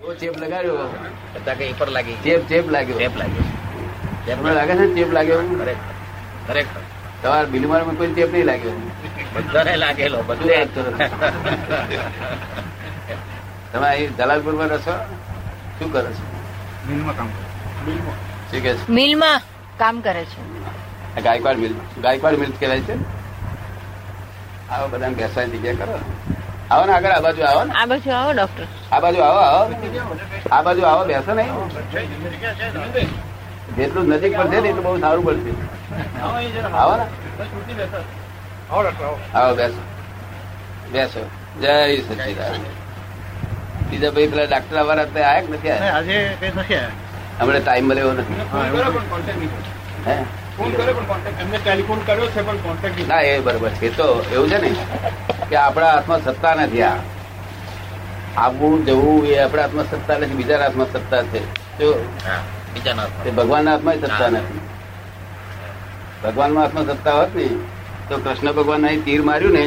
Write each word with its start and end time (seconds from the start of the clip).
ચેપ 0.00 0.36
લગાડ્યો. 0.38 0.76
બધા 1.34 1.54
કે 1.54 1.72
પર 1.78 1.88
લાગી. 1.88 2.16
ચેપ 2.24 2.48
ચેપ 2.48 2.70
લાગ્યો. 2.70 2.98
ચેપ 2.98 3.16
લાગ્યો. 3.16 3.44
ચેપ 4.26 4.38
લાગે 4.46 4.74
છે 4.74 4.86
ચેપ 4.94 5.12
લાગ્યો? 5.12 5.40
ખરેખર. 6.48 6.80
તમારા 7.22 7.44
બિલમારમાં 7.44 7.96
કોઈ 7.96 8.14
ચેપ 8.14 8.30
નહીં 8.32 8.44
લાગ્યો? 8.44 8.72
બધાને 9.34 9.76
લાગેલો 9.76 10.22
બધું 10.22 10.44
બધે 10.44 10.64
કરો 10.74 10.90
તમે 13.72 13.88
અહીં 13.88 14.16
દલાલપુરમાં 14.16 14.68
છો? 14.68 14.94
શું 15.78 15.92
કરો 15.92 16.10
છો? 16.10 16.24
શું 18.50 18.62
કે 18.62 18.74
છે? 18.74 18.92
મિલમાં 18.92 19.40
કામ 19.78 20.00
કરે 20.00 20.24
છે. 20.24 20.40
ગાયકવાડ 21.22 21.56
મિલ 21.56 21.74
ગાયકવાડ 22.02 22.34
મિલ 22.34 22.52
કહેવાય 22.60 22.80
છે? 22.80 22.94
આવો 24.70 24.88
બધા 24.88 25.08
બેસવાની 25.08 25.58
જગ્યા 25.58 25.86
કરો. 25.86 25.98
આવો 26.70 26.84
ને 26.86 26.92
આગળ 26.92 27.10
આ 27.10 27.20
બાજુ 27.20 27.42
આવો 27.42 27.64
ને. 27.64 27.72
આ 27.72 27.86
બાજુ 27.86 28.10
આવો 28.10 28.32
ડોક્ટર. 28.32 28.66
આ 28.92 29.00
બાજુ 29.00 29.20
આવો 29.20 29.40
આવો. 29.48 29.64
આ 30.52 30.62
બાજુ 30.62 30.82
આવો 30.90 31.02
બેસો 31.10 31.34
નહીં. 31.34 31.54
જેટલું 33.76 34.04
નજીક 34.08 34.32
પડશે 34.38 34.60
ને 34.60 34.68
એટલું 34.68 34.84
બહુ 34.84 34.98
સારું 35.00 35.24
પડશે. 35.24 35.52
આવો 36.80 36.94
ને. 36.96 37.04
આવો 39.34 39.52
બેસો. 39.54 39.82
બેસો. 40.92 41.22
જય 41.62 41.74
સચિદાન 42.08 42.60
બીજા 43.90 44.10
ભાઈ 44.10 44.28
પેલા 44.32 44.48
ડાક્ટર 44.50 44.82
વાળા 44.88 45.02
અત્યારે 45.02 45.28
આયા 45.28 45.46
કે 45.46 45.52
નથી 45.52 45.70
આયા? 45.70 45.94
આજે 45.96 46.16
કઈ 46.40 46.52
નથી 46.56 46.74
આયા. 46.74 46.90
હમણાં 47.40 47.62
ટાઈમ 47.64 47.86
મળ્યો 47.88 48.12
નથી. 48.12 48.36
હે 50.06 50.14
કર્યો 50.76 50.94
પણ 50.94 51.06
કોન્ટેક્ટ 51.12 51.40
એમને 51.40 51.58
ટેલિફોન 51.64 52.00
કર્યો 52.06 52.26
છે 52.34 52.42
કોન્ટેક્ટ 52.42 52.96
નહીં. 52.96 53.08
ના 53.08 53.20
એ 53.20 53.40
બરોબર 53.40 53.72
છે. 53.78 53.88
તો 53.96 54.06
એવું 54.34 54.48
છે 54.50 54.58
ને 54.64 54.70
કે 55.48 55.56
આપણા 55.56 55.92
હાથમાં 55.94 56.20
સત્તા 56.24 56.54
નથી 56.54 56.82
આ. 56.82 56.92
આવવું 58.36 58.84
જવું 58.86 59.26
એ 59.26 59.38
આપણા 59.42 59.62
હાથમાં 59.62 59.86
સત્તા 59.90 60.18
નથી 60.18 60.38
બીજા 60.40 60.58
હાથમાં 60.62 60.90
સત્તા 60.92 61.22
છે. 61.32 61.40
જો 61.78 61.88
તે 63.24 63.30
ભગવાનના 63.30 63.72
હાથમાં 63.72 63.96
સત્તા 64.02 64.30
નથી. 64.30 64.60
ભગવાનના 66.24 66.62
હાથમાં 66.62 66.86
સત્તા 66.86 67.14
હોત 67.20 67.34
ને 67.34 67.46
તો 68.08 68.14
કૃષ્ણ 68.24 68.52
ભગવાન 68.58 68.86
અહીં 68.86 69.02
તીર 69.04 69.22
માર્યું 69.30 69.54
ને 69.58 69.64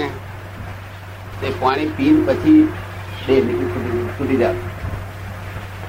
તે 1.41 1.47
પાણી 1.61 1.89
પી 1.97 2.13
પછી 2.27 2.61
બે 3.27 3.35
છૂટી 4.17 4.37
જાય 4.37 4.55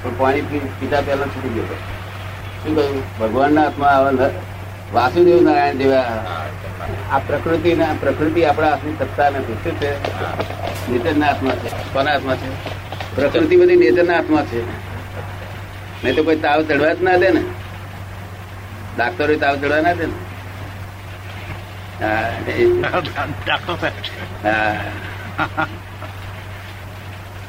પણ 0.02 0.14
પાણી 0.18 0.42
પી 0.50 0.62
પીતા 0.80 1.02
પહેલા 1.06 1.28
છૂટી 1.34 1.54
ગયો 1.54 1.66
શું 2.62 2.72
કહ્યું? 2.76 3.02
ભગવાનના 3.20 3.64
હાથમાં 3.64 3.94
આવા 3.96 4.30
વાસુદેવ 4.94 5.40
નારાયણ 5.46 5.80
જેવા 5.82 6.08
આ 7.14 7.20
પ્રકૃતિ 7.28 7.70
ના 7.80 7.94
પ્રકૃતિ 8.02 8.40
આપણા 8.48 8.70
હાથની 8.72 8.96
સત્તા 9.00 9.30
નથી 9.30 9.58
શું 9.64 9.74
છે. 9.80 9.90
નેચરના 10.90 11.28
હાથમાં 11.30 11.58
છે 11.62 11.68
કોના 11.94 12.12
હાથમાં 12.14 12.38
છે? 12.42 12.48
પ્રકૃતિ 13.16 13.54
બધી 13.60 13.80
નેચરના 13.82 14.16
હાથમાં 14.18 14.46
છે. 14.50 14.60
નહીં 16.02 16.14
તો 16.16 16.22
કોઈ 16.28 16.40
તાવ 16.44 16.60
ચડવા 16.68 16.94
જ 16.98 17.00
ના 17.08 17.18
દે 17.24 17.28
ને. 17.36 17.42
ડાક્ટરો 18.96 19.34
તાવ 19.44 19.54
ચડવા 19.60 19.82
ના 19.88 19.96
દે 20.00 20.06
ને. 20.12 20.16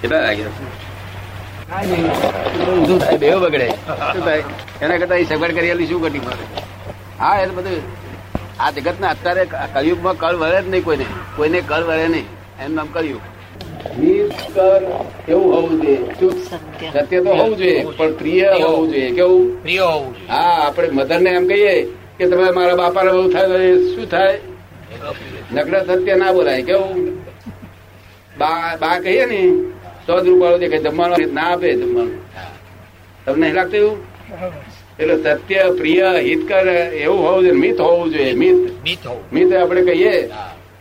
કેટલા 0.01 0.21
લાગ્યા 0.25 0.53
શું 2.87 2.99
થાય 3.01 3.17
બેવ 3.23 3.37
બગડે. 3.47 3.67
શું 4.13 4.23
થાય? 4.27 4.43
એના 4.83 4.99
કરતા 5.01 5.19
એ 5.23 5.25
સગવડ 5.31 5.53
કરી 5.57 5.71
આલી 5.75 5.89
શું 5.91 6.01
ઘટી 6.05 6.23
મારે? 6.29 6.45
હા 7.19 7.35
એટલે 7.41 7.55
બધું. 7.57 7.83
આ 8.59 8.71
જગત 8.75 8.97
ના 9.01 9.11
અત્યારે 9.15 9.43
કળિયુગમાં 9.73 10.17
કળ 10.21 10.35
વળે 10.41 10.59
જ 10.61 10.67
નહીં 10.73 10.83
કોઈને. 10.87 11.07
કોઈને 11.37 11.59
કળ 11.69 11.83
વળે 11.89 12.07
નહીં. 12.15 12.27
એમ 12.63 12.71
નામ 12.75 12.87
કળિયુગ 12.95 13.23
એવું 15.27 15.49
હોવું 15.55 15.75
જોઈએ. 15.81 15.99
સત્ય. 16.91 17.19
તો 17.23 17.31
હોવું 17.39 17.57
જોઈએ 17.59 17.83
પણ 17.97 18.13
પ્રિય 18.19 18.49
હોવું 18.63 18.87
જોઈએ. 18.91 19.11
કેવું? 19.17 19.43
પ્રિય 19.63 19.83
હોવું 19.83 20.13
હા 20.27 20.53
આપણે 20.65 20.89
મધર 20.97 21.19
ને 21.21 21.29
એમ 21.39 21.45
કહીએ 21.49 21.75
કે 22.17 22.23
તમે 22.31 22.51
મારા 22.57 22.77
બાપાને 22.81 23.11
બહુ 23.15 23.23
થાય 23.33 23.71
શું 23.93 24.07
થાય? 24.09 24.37
નકડા 25.53 25.83
સત્ય 25.99 26.15
ના 26.21 26.33
બોલાય. 26.35 26.63
કેવું? 26.69 26.99
બા 28.39 28.77
બા 28.81 28.97
કહીએ 29.03 29.25
ને 29.31 29.39
સો 30.05 30.13
જ 30.23 30.25
રૂપિયા 30.27 30.61
દેખાય 30.63 30.83
જમવાનું 30.85 31.33
ના 31.37 31.49
આપે 31.51 31.67
જમવાનું. 31.81 32.19
તમને 33.25 33.47
લાગતું 33.57 33.79
એવું? 33.81 33.97
એટલે 34.99 35.15
સત્ય 35.37 35.63
પ્રિય 35.77 36.09
હિતકર 36.19 36.67
એવું 36.97 37.19
હોવું 37.19 37.43
જોઈએ 37.43 37.55
મિત 37.55 37.77
હોવું 37.79 38.07
જોઈએ 38.11 38.33
મિત. 38.35 38.57
મિત 38.83 38.99
મિત 39.31 39.49
આપણે 39.53 39.81
કહીએ 39.89 40.15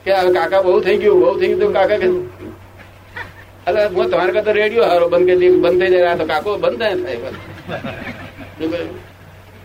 કે 0.04 0.12
કાકા 0.32 0.62
બહુ 0.62 0.80
થઈ 0.80 0.98
ગયું 0.98 1.18
બહુ 1.20 1.32
થઈ 1.38 1.48
ગયું 1.50 1.60
તો 1.62 1.68
કાકા 1.72 1.98
કે 1.98 2.08
અરે 3.66 3.82
હું 3.88 4.06
તમારે 4.10 4.32
કરતા 4.32 4.54
રેડિયો 4.54 4.86
હારો 4.86 5.06
બંધ 5.08 5.30
કરી 5.32 5.52
બંધ 5.58 5.80
થઈ 5.82 5.92
જાય 5.94 6.16
તો 6.16 6.24
કાકો 6.26 6.50
બંધ 6.58 6.78
થાય 6.80 6.96
થાય? 6.98 7.18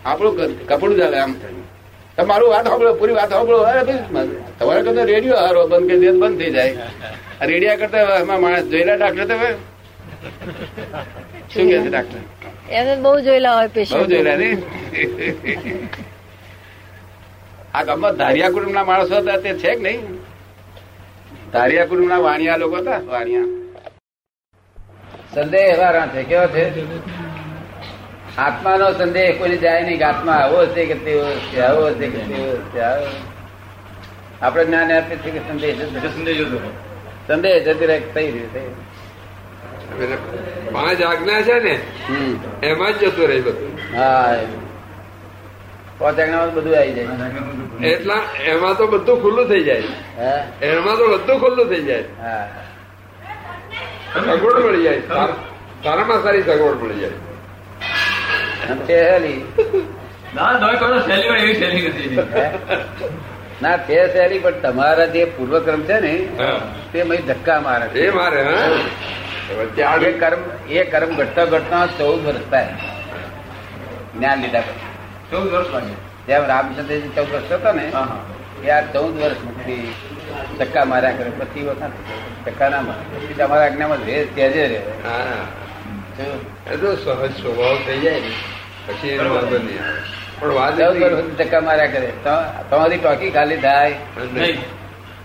આપણું 0.05 0.33
કપડું 0.67 0.97
ચાલે 0.99 1.17
આમ. 1.17 1.31
થાય. 1.35 1.63
તમારું 2.17 2.49
વાત 2.53 2.65
સાંભળો 2.67 2.91
પૂરી 2.95 3.15
વાત 3.15 3.29
સાંભળો 3.29 3.57
અરે 3.63 3.81
તમારે 4.59 4.81
કરતા 4.85 5.05
રેડિયો 5.05 5.37
હારો 5.37 5.61
બંધ 5.67 5.87
કરી 5.89 6.01
દે 6.03 6.11
બંધ 6.13 6.37
થઈ 6.39 6.51
જાય. 6.51 6.73
રેડિયા 7.43 7.79
કરતા 7.81 8.19
એમાં 8.21 8.41
માણસ 8.41 8.65
જોયેલા 8.71 8.97
ડાક્ટર 8.97 9.25
તમે? 9.27 9.49
શું 11.51 11.65
કે 11.69 11.77
છે 11.77 11.89
ડાક્ટર? 11.89 12.19
એમને 12.69 12.95
બહુ 12.95 13.19
જોયેલા 13.19 13.55
હોય 13.55 13.67
બહુ 13.67 14.05
જોયેલા 14.05 14.35
ને? 14.35 14.49
આ 17.73 17.83
ગામમાં 17.83 18.15
ધારિયા 18.15 18.49
કુટુંબ 18.49 18.73
ના 18.73 18.83
માણસો 18.83 19.15
હતા 19.15 19.37
તે 19.37 19.53
છે 19.53 19.75
કે 19.75 19.81
નહીં? 19.81 20.01
ધારિયા 21.53 21.85
કુટુંબ 21.85 22.09
ના 22.09 22.17
વાણિયા 22.17 22.57
લોકો 22.57 22.75
હતા 22.75 22.99
વાણિયા. 23.05 23.47
સંદેહ 25.33 25.59
એવા 25.59 26.07
છે 26.07 26.23
કેવો 26.23 26.47
છે? 26.47 26.63
આત્માનો 28.37 28.91
સંદેહ 28.93 29.37
કોઈને 29.37 29.57
જાય 29.57 29.81
નહીં 29.81 29.97
કે 29.97 30.03
આત્મા 30.03 30.31
આવો 30.31 30.65
છે 30.65 30.85
કે 30.85 30.93
તેવો 30.93 31.25
છે 31.53 31.61
આવો 31.61 31.89
છે 31.93 32.07
કે 32.07 32.17
તેવો 32.17 32.53
છે 32.73 32.79
આવો. 32.81 33.07
આપણે 34.41 34.65
જ્ઞાન 34.65 34.91
આપીએ 34.91 35.17
છીએ 35.17 35.31
કે 35.31 35.39
સંદેહ 35.39 35.73
જતો 36.37 36.57
રહે. 36.57 36.71
સંદેહ 37.27 37.55
જતી 37.65 37.85
રહે 37.85 37.99
થઈ 37.99 38.31
રહ્યું 38.31 38.53
થઈ 38.53 38.67
પાંચ 40.73 40.99
આજ્ઞા 41.01 41.41
છે 41.41 41.55
ને 41.65 41.75
એમાં 42.67 42.91
જ 42.93 42.95
જતું 43.03 43.25
રહે 43.27 43.37
બધું. 43.41 43.71
પાંચ 45.99 46.19
આજ્ઞામાં 46.19 46.53
બધું 46.53 46.73
આવી 46.79 46.93
જાય. 46.93 47.07
એટલા 47.91 48.19
એમાં 48.53 48.73
તો 48.77 48.85
બધું 48.87 49.15
ખુલ્લું 49.21 49.45
થઈ 49.49 49.63
જાય. 49.63 49.83
એમાં 50.71 50.95
તો 50.97 51.05
બધું 51.13 51.37
ખુલ્લું 51.39 51.65
થઈ 51.69 51.83
જાય. 51.83 52.03
સગવડ 54.13 54.57
મળી 54.65 54.83
જાય. 54.83 55.01
સારામાં 55.83 56.19
સારી 56.23 56.43
સગવડ 56.43 56.77
મળી 56.83 56.99
જાય. 56.99 57.15
તે 58.87 58.97
ના 60.35 60.49
શૈલી 61.05 61.53
શૈલી 61.59 61.83
તે 63.87 63.97
સહેલી 64.13 64.39
પણ 64.39 64.59
તમારા 64.63 65.07
જે 65.13 65.21
પૂર્વક્રમ 65.37 65.81
છે 65.83 65.97
ને 65.99 66.13
તે 66.93 66.99
મય 67.03 67.17
ધક્કા 67.29 67.59
મારે. 67.61 67.85
એ 67.99 68.11
મારે 68.11 68.41
હા. 68.43 68.69
એ 69.49 70.11
કર્મ 70.11 70.71
એ 70.71 70.83
કર્મ 70.83 71.15
ઘટતા 71.15 71.45
ઘટતા 71.45 71.85
ચૌદ 71.85 72.25
વર્ષ 72.25 72.51
થાય. 72.51 72.67
જ્ઞાન 74.17 74.41
લીધા 74.41 74.61
પછી. 74.61 74.79
ચૌદ 75.31 75.53
વર્ષ 75.53 75.69
લાગે. 75.69 75.93
જેમ 76.27 76.45
રામચંદ્રજી 76.45 77.09
ચૌદ 77.15 77.33
વર્ષ 77.33 77.51
હતો 77.51 77.71
ને 77.71 77.91
એ 78.63 78.69
આ 78.69 78.81
ચૌદ 78.81 79.21
વર્ષ 79.21 79.35
મુક્તિ 79.43 79.93
ધક્કા 80.59 80.85
માર્યા 80.85 81.11
કરે. 81.11 81.29
પછી 81.29 81.65
વખત 81.65 81.91
ધક્કા 82.45 82.69
ના 82.69 82.81
મારે. 82.81 83.17
પછી 83.17 83.33
તમારા 83.33 83.63
આજ્ઞામાં 83.63 83.97
રહે 83.97 84.27
ત્યાજે 84.35 84.67
રહે. 84.67 84.77
હા. 84.77 85.21
તો 86.75 86.95
સહજ 86.95 87.41
સ્વભાવ 87.41 87.77
થઈ 87.85 87.99
જાય 87.99 88.13
ને. 88.13 88.31
પછી 88.87 89.07
એનો 89.07 89.35
વાંધો 89.35 89.57
નહીં 89.57 89.87
આવે. 89.87 89.99
પણ 90.39 90.49
વાત 90.53 90.77
ચૌદ 90.77 91.01
વર્ષ 91.01 91.17
એટલી- 91.17 91.45
ધક્કા 91.45 91.61
માર્યા 91.61 91.87
કરે. 91.87 92.13
તમારી 92.69 92.97
ટોકી 92.97 93.29
ખાલી 93.29 93.57
થાય. 93.57 93.95
નહીં. 94.33 94.57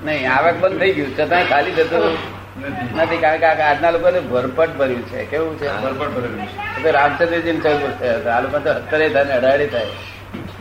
નહીં 0.04 0.32
આવક 0.32 0.54
બંધ 0.54 0.78
થઈ 0.78 0.92
ગયું. 0.92 1.16
છતાં 1.16 1.48
ખાલી 1.48 1.70
થતું 1.70 2.34
નથી 2.97 3.16
કારણ 3.16 3.38
કે 3.38 3.47
આજના 3.47 3.91
લોકોને 3.91 4.20
ભરપટ 4.20 4.76
ભર્યું 4.76 5.03
છે. 5.03 5.25
કેવું 5.25 5.59
છે? 5.59 5.69
ભરપટ 5.69 5.97
ભરેલું 5.97 6.47
છે. 6.47 6.91
રામચંદ્રજી 6.91 7.53
ચૌદ 7.53 8.01
થયા 8.01 8.16
હતા. 8.16 8.36
આ 8.36 8.41
લોકો 8.41 8.59
તો 8.59 8.72
સત્તરે 8.72 9.09
થાય. 9.09 9.24
ને 9.24 9.33
અઢારે 9.33 9.66
થાય 9.66 9.84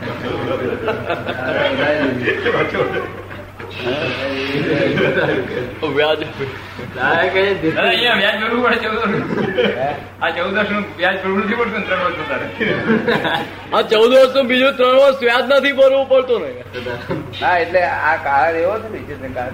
ત્રણ 14.77 14.87
વર્ષ 14.87 15.23
વ્યાજ 15.23 15.51
નથી 15.51 15.73
ભરવું 15.73 16.09
પડતું 16.09 16.41
ને? 16.41 17.45
હા 17.45 17.59
એટલે 17.59 17.83
આ 17.83 18.17
કાળ 18.17 18.57
એવો 18.57 18.79
છે 18.79 19.23
ને 19.23 19.29
કાળ 19.29 19.49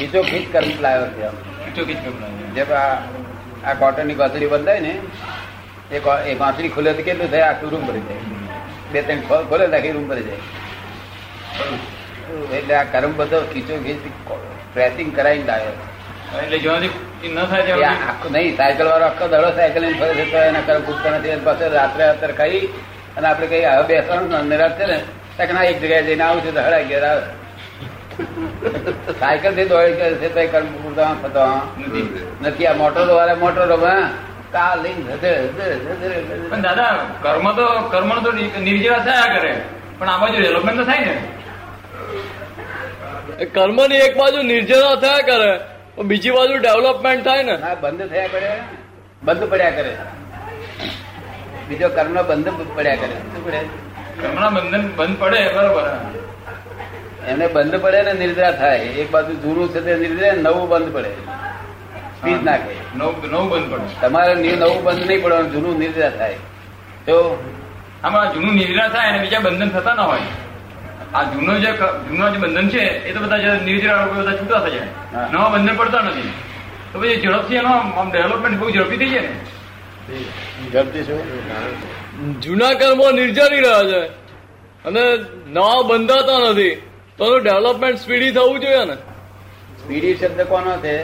ખીચો 0.00 0.20
ખીચ 0.30 0.44
કર્મ 0.52 0.70
લાવ્યો 0.84 1.08
છે. 1.16 1.28
ખીચો 1.64 1.82
ખીચ 1.88 1.98
કરવું 2.04 2.54
જેમ 2.54 2.70
આ 2.80 2.84
આ 3.68 3.74
કોટનની 3.80 4.18
કોથળી 4.20 4.50
બંધાય 4.52 4.80
ને 4.80 4.92
એ 5.92 5.98
એ 6.30 6.34
ગોથડી 6.40 6.72
ખુલે 6.76 6.90
તો 6.98 7.02
કેટલું 7.08 7.30
થાય 7.32 7.46
આખું 7.50 7.68
રૂમ 7.72 7.86
ભરી 7.88 8.04
જાય. 8.08 8.22
બે 8.92 9.00
ત્રણ 9.06 9.20
ખોલે 9.50 9.64
તો 9.66 9.76
આખી 9.78 9.94
રૂમ 9.96 10.06
ભરી 10.10 10.26
જાય. 10.28 10.42
એટલે 12.58 12.74
આ 12.80 12.84
કર્મ 12.92 13.12
બધો 13.20 13.38
ખીચો 13.52 13.74
ખીચ 13.86 14.00
પ્રેસિંગ 14.74 15.10
કરાવીને 15.16 15.46
લાવ્યો. 15.50 15.74
એટલે 16.42 16.58
જ્યાંથી 16.64 16.92
એ 17.24 17.28
ન 17.28 17.38
થાય 17.50 17.90
આખો 18.10 18.26
નહીં 18.36 18.56
સાયકલ 18.60 18.86
વાળો 18.90 19.06
આખો 19.08 19.24
દડો 19.32 19.50
સાયકલ 19.58 19.82
લઈને 19.84 19.98
ફરે 20.00 20.14
છે 20.18 20.24
તો 20.32 20.38
એના 20.50 20.64
કર્મ 20.68 20.82
ખૂટતા 20.88 21.18
નથી 21.18 21.42
પાસે 21.48 21.64
રાત્રે 21.76 22.04
રાત્રે 22.04 22.32
ખાઈ 22.40 22.62
અને 23.16 23.26
આપણે 23.30 23.46
કઈ 23.52 23.64
હવે 23.66 23.84
બેસવાનું 23.90 24.48
નિરાશ 24.52 24.76
છે 24.78 24.86
ને 24.90 24.98
તો 25.36 25.52
ના 25.54 25.68
એક 25.70 25.76
જગ્યાએ 25.82 26.06
જઈને 26.08 26.24
આવું 26.26 26.42
છું 26.44 26.54
તો 26.56 26.62
ગયા 26.90 27.12
આવે 27.12 27.39
સાયકલથી 29.20 29.64
દોડી 29.64 29.92
કરે 29.92 30.14
છે 30.14 30.28
તો 30.34 30.40
કર્મ 30.52 30.66
પૂરતા 30.66 31.14
થતો 31.22 31.44
નથી. 32.42 32.66
આ 32.66 32.74
મોટરો 32.74 33.14
વાળા 33.14 33.34
મોટરો 33.34 33.76
હા 33.76 34.10
કા 34.52 34.74
લઈને. 34.74 35.16
પણ 36.48 36.60
દાદા 36.60 36.98
કર્મ 37.22 37.52
તો 37.52 37.66
કર્મ 37.88 38.20
તો 38.20 38.32
નિર્જરા 38.60 38.98
થયા 38.98 39.38
કરે. 39.38 39.52
પણ 39.98 40.08
આ 40.08 40.18
બાજુ 40.18 40.42
ડેવલપમેન્ટ 40.42 40.78
તો 40.78 40.84
થાય 40.84 41.04
ને. 41.04 41.16
કર્મ 43.44 43.76
કર્મની 43.76 43.96
એક 43.96 44.16
બાજુ 44.16 44.42
નિર્જરા 44.42 44.94
થયા 45.00 45.18
કરે 45.26 45.52
બીજી 46.02 46.30
બાજુ 46.30 46.56
ડેવલપમેન્ટ 46.58 47.24
થાય 47.24 47.42
ને. 47.42 47.54
હા 47.54 47.74
બંધ 47.74 48.08
થયા 48.08 48.26
કરે. 48.26 48.50
બંધ 49.22 49.44
પડ્યા 49.44 49.70
કરે. 49.70 49.96
બીજો 51.68 51.88
કર્મ 51.88 52.22
બંધ 52.22 52.48
પડ્યા 52.76 52.94
કરે. 52.94 53.18
શું 53.32 53.46
પડે? 53.46 53.60
કર્મ 54.20 54.54
બંધન 54.54 54.88
બંધ 54.96 55.18
પડે 55.18 55.52
બરોબર. 55.52 56.19
એમને 57.28 57.46
બંધ 57.46 57.80
પડે 57.80 58.02
ને 58.02 58.12
નિર્દ્રા 58.12 58.52
થાય. 58.52 58.78
એક 58.78 59.10
બાજુ 59.10 59.34
જૂનું 59.34 59.68
છે 59.68 59.80
તે 59.80 59.96
નિર્દ્રા 59.96 60.32
નવું 60.32 60.68
બંધ 60.68 60.92
પડે. 60.92 61.10
સ્પીડ 62.18 62.44
નાખે. 62.44 62.98
નવું 62.98 63.30
નવું 63.30 63.50
બંધ 63.50 63.72
પડે. 63.72 64.00
તમારે 64.00 64.34
નવું 64.34 64.82
બંધ 64.82 65.06
નહીં 65.06 65.22
પડવાનું 65.22 65.52
જૂનું 65.52 65.78
નિર્દ્રા 65.78 66.10
થાય. 66.10 66.34
તો 67.06 67.44
આમાં 68.04 68.34
જૂનું 68.34 68.54
નિર્જરા 68.54 68.88
થાય 68.88 69.08
અને 69.08 69.18
બીજા 69.18 69.38
બંધન 69.38 69.68
થતા 69.68 69.94
ના 69.94 70.02
હોય. 70.02 70.18
આ 71.14 71.22
જૂનો 71.22 71.58
જે 71.58 71.72
જૂનો 72.08 72.30
જે 72.30 72.38
બંધન 72.38 72.68
છે 72.68 72.78
એ 72.78 73.12
તો 73.12 73.20
બધા 73.20 73.38
જે 73.38 73.48
બધા 74.16 74.32
છૂટા 74.32 74.58
થઈ 74.58 74.70
જાય. 74.70 74.86
નવા 75.32 75.48
બંધન 75.48 75.76
પડતા 75.76 76.00
નથી. 76.00 76.32
તો 76.92 77.00
પછી 77.00 77.16
ઝડપથી 77.16 77.54
એનો 77.54 77.68
આમ 77.68 78.10
ડેવલપમેન્ટ 78.10 78.58
બહુ 78.58 78.70
ઝડપી 78.70 78.96
થઈ 78.96 79.08
જાય 79.08 79.20
ને. 79.20 79.40
ઝડપી 80.72 81.02
શું? 81.02 82.40
જૂના 82.40 82.74
કર્મો 82.74 83.10
નિર્જરી 83.10 83.60
રહ્યા 83.60 83.84
છે. 83.84 84.06
અને 84.84 85.00
નવા 85.46 85.82
બંધાતા 85.82 86.50
નથી. 86.50 86.82
તો 87.20 87.26
ડેવલપમેન્ટ 87.38 87.98
સ્પીડી 88.00 88.32
થવું 88.32 88.60
જોઈએ 88.60 88.84
ને. 88.84 88.94
સ્પીડી 89.80 90.14
શબ્દ 90.14 90.40
કોનો 90.42 90.76
છે? 90.76 90.94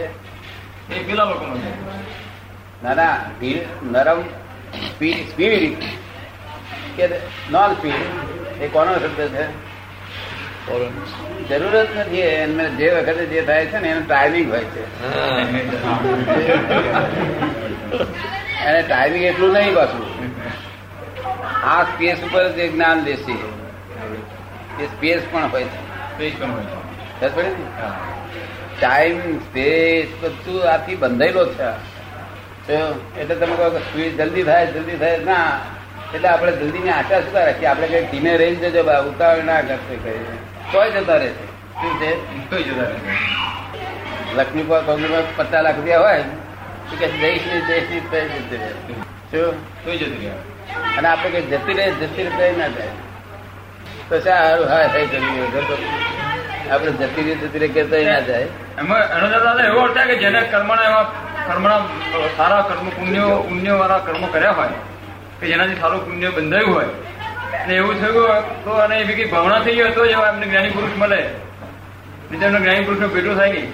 ના 2.84 2.94
ના 2.94 3.16
નરમ 3.82 4.20
સ્પીડ 4.86 5.28
સ્પીડ. 5.28 5.76
કે 6.96 7.04
નોન 7.50 7.74
સ્પીડ 7.74 8.62
એ 8.62 8.68
કોનો 8.68 8.94
શબ્દ 8.94 9.20
છે? 9.34 9.44
જરૂરત 11.48 11.96
નથી 11.96 12.20
એમને 12.20 12.64
જે 12.78 12.90
વખતે 12.90 13.24
જે 13.26 13.42
થાય 13.42 13.66
છે 13.66 13.78
ને 13.78 13.88
એનું 13.88 14.06
ટાઈમિંગ 14.08 14.48
હોય 14.50 14.64
છે. 14.74 14.84
અને 18.64 18.80
ટાઈમિંગ 18.82 19.24
એટલું 19.24 19.52
નહીં 19.52 19.74
પાછું. 19.74 20.04
આ 21.70 21.82
સ્પેસ 21.82 22.18
ઉપર 22.18 22.44
જે 22.52 22.68
જ્ઞાન 22.68 23.04
દેશે 23.04 23.34
એ 24.82 24.86
સ્પેસ 24.86 25.22
પણ 25.32 25.50
હોય 25.52 25.64
છે. 25.64 25.85
પેજ 26.18 26.42
પણ 26.42 26.50
હોય? 26.50 26.64
ટાઈમ 28.80 29.38
સ્પેસ 29.38 30.24
બધું 30.24 30.72
આથી 30.72 30.94
બંધાયેલો 30.94 31.46
છે. 31.52 32.72
એટલે 33.20 33.34
તમે 33.34 33.56
કહો 33.56 33.70
કે 33.70 34.10
જલ્દી 34.10 34.42
થાય 34.42 34.66
જલ્દી 34.66 34.96
થાય. 34.96 35.18
ના. 35.18 35.60
એટલે 36.14 36.28
આપણે 36.28 36.52
જલ્દી 36.52 36.78
ની 36.78 36.90
આશા 36.90 37.20
શું 37.20 37.34
રાખીએ? 37.34 37.68
આપણે 37.68 37.86
કઈ 37.86 38.06
ધીમે 38.06 38.36
રહી 38.36 38.56
જજો 38.56 38.82
ઉતાવળ 38.82 39.44
ના 39.44 39.60
કરશે 39.60 39.96
કઈ. 39.96 40.24
તોય 40.72 40.90
જતા 40.90 41.16
રહેશે. 41.16 41.46
શું 41.82 42.00
છે? 42.00 42.50
તો 42.50 42.62
જતા 42.62 42.82
રહેશે. 42.82 44.36
લક્ષ્મી 44.36 44.62
પર 44.62 44.82
કોંગ્રેસ 44.82 45.24
પચાસ 45.36 45.64
લાખ 45.64 45.76
રૂપિયા 45.76 46.00
હોય 46.00 46.22
તો 46.90 46.96
કે 46.98 47.08
જઈશ 47.08 47.42
નહીં 47.46 47.66
જઈશ 47.66 47.90
નહીં 47.90 48.10
તો 48.10 48.20
જતી 48.20 48.56
રહે 48.56 48.70
શું? 49.30 49.84
તોય 49.84 49.96
જતી 49.96 50.26
રહે. 50.26 50.96
અને 50.98 51.08
આપણે 51.08 51.30
કઈ 51.30 51.42
જતી 51.42 51.72
રહે 51.72 51.90
જતી 51.90 52.22
રહે 52.22 52.52
ના 52.58 52.68
થાય. 52.68 52.88
તો 54.08 54.20
સારું 54.20 54.68
હા 54.68 54.86
જતી 54.86 55.20
રહે 55.20 55.76
આપણે 56.70 56.90
જતી 56.92 57.22
રીતે 57.22 57.46
જતી 57.46 57.58
રહે 57.58 57.68
કહેતા 57.68 58.12
ના 58.12 58.20
જાય. 58.20 58.46
એમાં 58.78 59.00
એનો 59.16 59.26
દાદા 59.28 59.64
એવો 59.64 59.80
અર્થ 59.80 59.98
કે 59.98 60.16
જેને 60.16 60.40
કર્મણા 60.40 60.82
એવા 60.82 61.02
કર્મના 61.46 61.78
સારા 62.36 62.60
કર્મ 62.60 62.88
પુણ્યો 62.88 63.42
પુણ્ય 63.48 63.72
વાળા 63.72 63.98
કર્મ 63.98 64.26
કર્યા 64.26 64.50
હોય 64.50 64.68
કે 65.40 65.46
જેનાથી 65.46 65.80
સારું 65.80 66.04
પુણ્ય 66.04 66.30
બંધાયું 66.30 66.74
હોય. 66.74 66.90
અને 67.62 67.74
એવું 67.74 67.94
થયું 68.00 68.64
તો 68.64 68.70
અને 68.70 68.96
એ 68.98 69.14
કઈ 69.14 69.24
ભાવના 69.24 69.58
થઈ 69.58 69.80
હોય 69.80 69.90
તો 69.90 70.06
જ 70.06 70.10
એવા 70.10 70.28
એમને 70.28 70.46
જ્ઞાની 70.46 70.70
પુરુષ 70.70 70.98
મળે. 70.98 71.20
બીજા 72.30 72.46
એમને 72.46 72.60
જ્ઞાની 72.60 72.84
પુરુષનો 72.84 73.08
ભેટું 73.08 73.36
થાય 73.36 73.52
નહીં. 73.52 73.68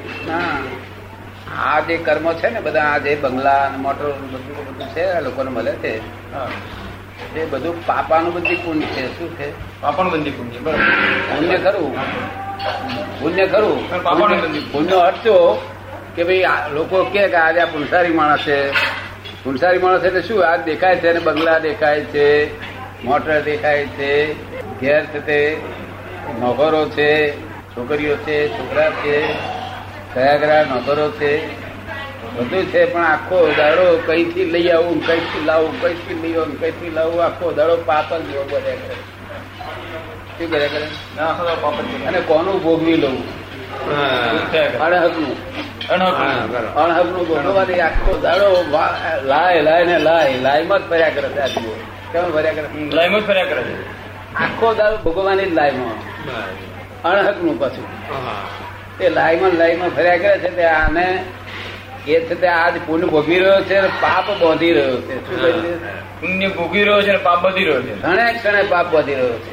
આ 1.63 1.81
જે 1.81 1.97
કર્મ 1.97 2.33
છે 2.33 2.49
ને 2.51 2.61
બધા 2.61 2.83
આ 2.83 2.99
જે 2.99 3.15
બંગલા 3.15 3.59
અને 3.67 3.77
મોટરો 3.77 4.13
બધું 4.13 4.57
બધું 4.57 4.89
છે 4.89 5.21
લોકોને 5.21 5.51
મળે 5.51 5.73
છે. 5.73 5.99
હા. 6.35 6.49
એ 7.37 7.45
બધું 7.45 7.87
પાપાનું 7.87 8.35
બધી 8.35 8.55
પુણ્ય 8.55 8.81
છે. 8.81 9.19
શું 9.19 9.39
છે? 9.39 9.81
પાપાનું 9.81 10.13
બંધી 10.13 10.31
પુણ્ય 10.31 10.59
બરાબર. 10.59 11.37
પુણ્ય 11.37 11.59
ખરું. 11.59 11.97
પુણ્ય 13.21 13.47
ખરું. 13.47 14.03
પાપાનું 14.03 14.73
પુણ્ય. 14.73 15.05
હટતો 15.07 15.67
કે 16.17 16.25
ભાઈ 16.25 16.45
લોકો 16.73 17.05
કે 17.05 17.29
કે 17.29 17.37
આજે 17.37 17.61
આ 17.61 17.65
પુંસારી 17.65 18.13
માણસ 18.13 18.41
છે. 18.41 18.71
પુંસારી 19.45 19.79
માણસ 19.79 20.05
એટલે 20.05 20.23
શું? 20.23 20.47
આ 20.47 20.57
દેખાય 20.57 20.97
છે 20.97 21.09
અને 21.09 21.21
બંગલા 21.21 21.59
દેખાય 21.59 22.01
છે 22.01 22.27
મોટર 23.05 23.41
દેખાય 23.41 23.87
છે 23.87 24.33
ઘેર 24.81 25.05
છે 25.05 25.27
તે 25.27 25.61
નોકરો 26.41 26.89
છે 26.89 27.41
છોકરીઓ 27.77 28.17
છે 28.17 28.49
છોકરા 28.49 28.91
છે 28.91 29.23
કયા 30.15 30.37
કયા 30.37 30.65
નોકરો 30.65 31.11
છે. 31.11 31.62
બધું 32.37 32.65
છે 32.65 32.85
પણ 32.85 33.05
આખો 33.05 33.53
દાડો 33.57 34.03
કઈથી 34.07 34.45
લઈ 34.45 34.69
આવું 34.69 35.07
કઈથી 35.07 35.45
લાવું 35.45 35.81
કઈથી 35.81 36.15
લઈ 36.23 36.35
આવું 36.35 36.61
કઈથી 36.61 36.91
લાવું 36.91 37.25
આખો 37.25 37.53
દાડો 37.53 37.77
પાપ 37.77 38.15
જ 38.15 38.23
જેવો 38.23 38.45
કરે 38.45 38.77
શું 40.39 40.51
કરે 40.51 40.69
કરે. 40.69 40.87
અને 42.07 42.21
કોનું 42.21 42.63
ભોગવી 42.63 42.97
લઉં? 42.97 43.17
અણહકનું. 44.79 45.37
અણહકનું 46.75 47.29
ભોગવવાની 47.29 47.81
આખો 47.81 48.19
દાડો 48.19 48.49
લાય 49.25 49.61
લાય 49.61 49.85
ને 49.85 49.99
લાય. 49.99 50.35
લાયમાં 50.41 50.79
જ 50.79 50.91
ફર્યા 50.91 51.11
કરે 51.11 51.29
છે 51.29 51.41
આજુ 51.41 51.75
કેમ 52.13 52.33
ફર્યા 52.33 52.53
કરે? 52.53 52.65
લાઈમાં 52.93 53.21
જ 53.21 53.27
ફર્યા 53.27 53.45
કરે 53.45 53.63
છે. 53.63 53.83
આખો 54.35 54.75
દાડો 54.75 54.97
ભોગવવાની 54.97 55.45
જ 55.45 55.55
લાયમાં. 55.55 55.95
અણહકનું 57.03 57.61
પાછું. 57.61 57.87
તે 58.99 59.09
લાયમાં 59.09 59.51
લાયમાં 59.51 59.89
ફર્યા 59.89 60.17
કરે 60.17 60.39
છે 60.39 60.57
તે 60.57 60.65
આને 60.65 61.25
એ 62.07 62.21
છે 62.21 62.35
તે 62.35 62.47
આજ 62.47 62.75
પુણ્ય 62.87 63.07
ભોગવી 63.07 63.39
રહ્યો 63.39 63.61
છે 63.61 63.81
પાપ 63.81 64.27
બાંધી 64.43 64.73
રહ્યો 64.73 65.01
છે? 65.01 65.17
પુણ્ય 66.21 66.49
ભોગવી 66.49 66.85
રહ્યો 66.85 67.03
છે 67.03 67.17
પાપ 67.17 67.43
બધી 67.43 67.65
રહ્યો 67.65 67.83
છે. 67.83 67.95
ઘણે 68.03 68.33
ક્ષણે 68.33 68.63
પાપ 68.63 68.93
બાંધી 68.93 69.15
રહ્યો 69.15 69.39
છે. 69.39 69.53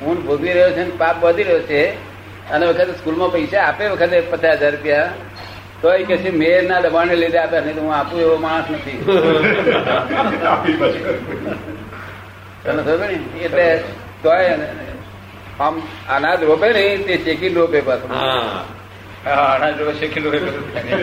હું. 0.00 0.16
ભોગવી 0.26 0.52
રહ્યો 0.52 0.70
છે 0.70 0.98
પાપ 0.98 1.16
બાંધી 1.20 1.42
રહ્યો 1.42 1.62
છે. 1.62 1.82
અને 2.50 2.66
વખતે 2.66 2.92
સ્કૂલમાં 2.92 3.32
પૈસા 3.32 3.62
આપે 3.62 3.84
વખતે 3.86 4.20
પચાસ 4.20 4.58
હજાર 4.58 4.72
રૂપિયા. 4.72 5.10
તો 5.82 5.92
એ 5.94 6.04
કે 6.04 6.16
છે 6.16 6.30
મેયર 6.30 6.62
ના 6.62 6.80
દબાણને 6.80 7.16
લીધે 7.16 7.38
આપ્યા 7.38 7.60
નહીં 7.60 7.74
તો 7.74 7.80
હું 7.80 7.94
આપું 7.94 8.20
એવો 8.20 8.36
માણસ 8.36 8.70
નથી. 8.70 8.98
તને 12.64 12.82
ખબર 12.82 12.98
ને 12.98 13.44
એટલે 13.44 13.66
તો 14.22 14.30
આમ 15.60 15.74
અનાજ 16.08 16.42
રોપે 16.42 16.68
નહીં 16.72 17.06
તે 17.06 17.14
શેકી 17.24 17.48
રોપે 17.48 17.80
પાછું. 17.80 18.10
હા 19.28 19.54
અનાજ 19.54 19.80
રોપે 19.80 19.92
શેકી 19.98 20.20
રોપે 20.20 20.38
બધું 20.38 20.72
થાય. 20.72 20.96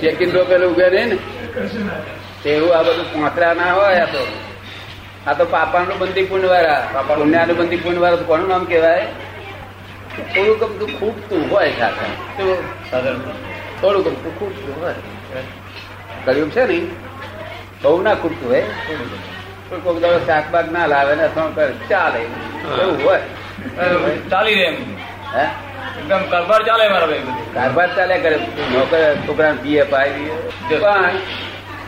શેકી 0.00 0.24
રોપેલું 0.24 0.74
ઉગે 0.74 0.90
નહીં 0.90 1.08
ને? 1.08 1.16
એવું 2.50 2.76
આ 2.76 2.82
બધું 2.82 3.12
પાંખરા 3.12 3.54
ના 3.54 3.72
હોય, 3.72 3.96
આ 3.96 4.04
તો. 4.04 4.26
આ 5.26 5.32
તો 5.32 5.44
પાપાનું 5.44 5.98
બંદી 5.98 6.22
પુણ્ય 6.22 6.46
વાળા 6.46 7.02
પુણ્યાનું 7.02 7.56
બંદી 7.56 7.76
પુણ્ય 7.76 7.98
વાળા 7.98 8.16
કોનું 8.16 8.48
નામ 8.48 8.64
કહેવાય? 8.64 9.06
થોડું 10.34 10.58
ગમતું 10.58 10.98
ખૂટતું 10.98 11.50
હોય 11.50 11.70
સાથે. 11.78 12.06
શું? 12.36 12.56
થોડું 13.80 14.04
ગમતું 14.04 14.38
ખૂટતું 14.38 14.82
હોય. 14.82 14.94
કર્યું 16.24 16.50
છે 16.50 16.66
ને? 16.66 16.80
બહુ 17.82 18.02
ના 18.02 18.14
ખૂટતું 18.14 18.50
હોય. 18.50 18.62
કોઈ 19.68 19.80
કોઈક 19.80 20.02
દાડો 20.02 20.18
શાકબાગ 20.18 20.72
ના 20.72 20.86
લાવે 20.86 21.14
ને 21.14 21.22
અથવા 21.22 21.68
ચાલે. 21.88 22.20
એવું 22.82 23.04
હોય. 23.04 23.20
ચાલી. 24.30 24.54
રહે 24.54 24.76
કારભાર 26.30 26.62
ચાલે 26.62 26.88
મારા 26.88 27.06
ભાઈ 27.06 27.22
કારભાર 27.54 27.96
ચાલ્યા 27.96 28.18
કરે. 28.18 28.36
નોકર 28.72 29.14
છોકરાને 29.14 29.62
પીએ 29.62 29.82
પાઈ 29.82 30.30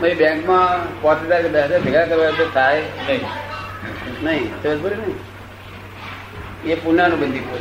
પણ 0.00 0.14
બેંકમાં 0.14 1.02
પાંચ 1.02 1.22
હજાર 1.22 1.42
કે 1.42 1.48
દસ 1.48 1.62
હજાર 1.62 1.80
ભેગા 1.80 2.04
કરવા 2.04 2.30
તો 2.30 2.50
થાય. 2.54 2.80
નહીં. 2.80 3.20
નહીં. 4.22 4.62
સમજ 4.62 4.82
પડી 4.82 6.70
એ 6.70 6.74
પુનાનું 6.74 7.20
બંધી 7.20 7.38
કોઈ. 7.38 7.60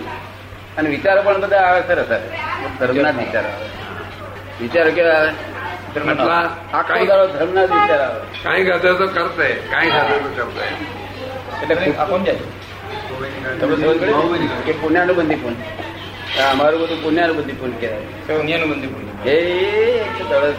અને 0.78 0.90
વિચારો 0.90 1.22
પણ 1.22 1.42
બધા 1.42 1.58
આવે 1.58 1.82
સરસ 1.88 2.12
આવે 2.12 2.30
ધર્મના 2.80 3.12
જ 3.12 3.18
વિચારો 3.18 3.50
આવે. 3.50 3.66
વિચારો 4.62 4.92
કેવા 4.92 5.14
આવે? 5.14 5.32
ધર્મના. 5.96 7.66
જ 7.66 7.72
વિચાર 7.72 8.02
આવે. 8.02 8.22
કાંઈ 8.44 8.66
સાથે 8.66 8.94
તો 8.94 9.08
કરશે. 9.08 9.54
કાંઈ 9.54 9.90
તો 9.90 10.30
કરશે. 10.36 10.68
એટલે 11.66 11.94
તમે 13.60 13.76
સમજ 13.76 13.98
કે 14.66 14.74
પુનાનું 14.82 15.16
બંધી 15.16 15.36
પુણ્ય 15.36 16.42
અમારું 16.52 16.82
બધું 16.82 17.00
પુણ્યાનું 17.04 17.36
બધું 17.38 17.60
પુણ્ય 17.62 17.78
કહેવાય. 17.82 18.38
પુણ્યનું 18.40 18.68
બંધી 18.70 18.88
પુણ્ય 18.88 19.32
એ 19.32 19.36
ત્યારે 20.24 20.52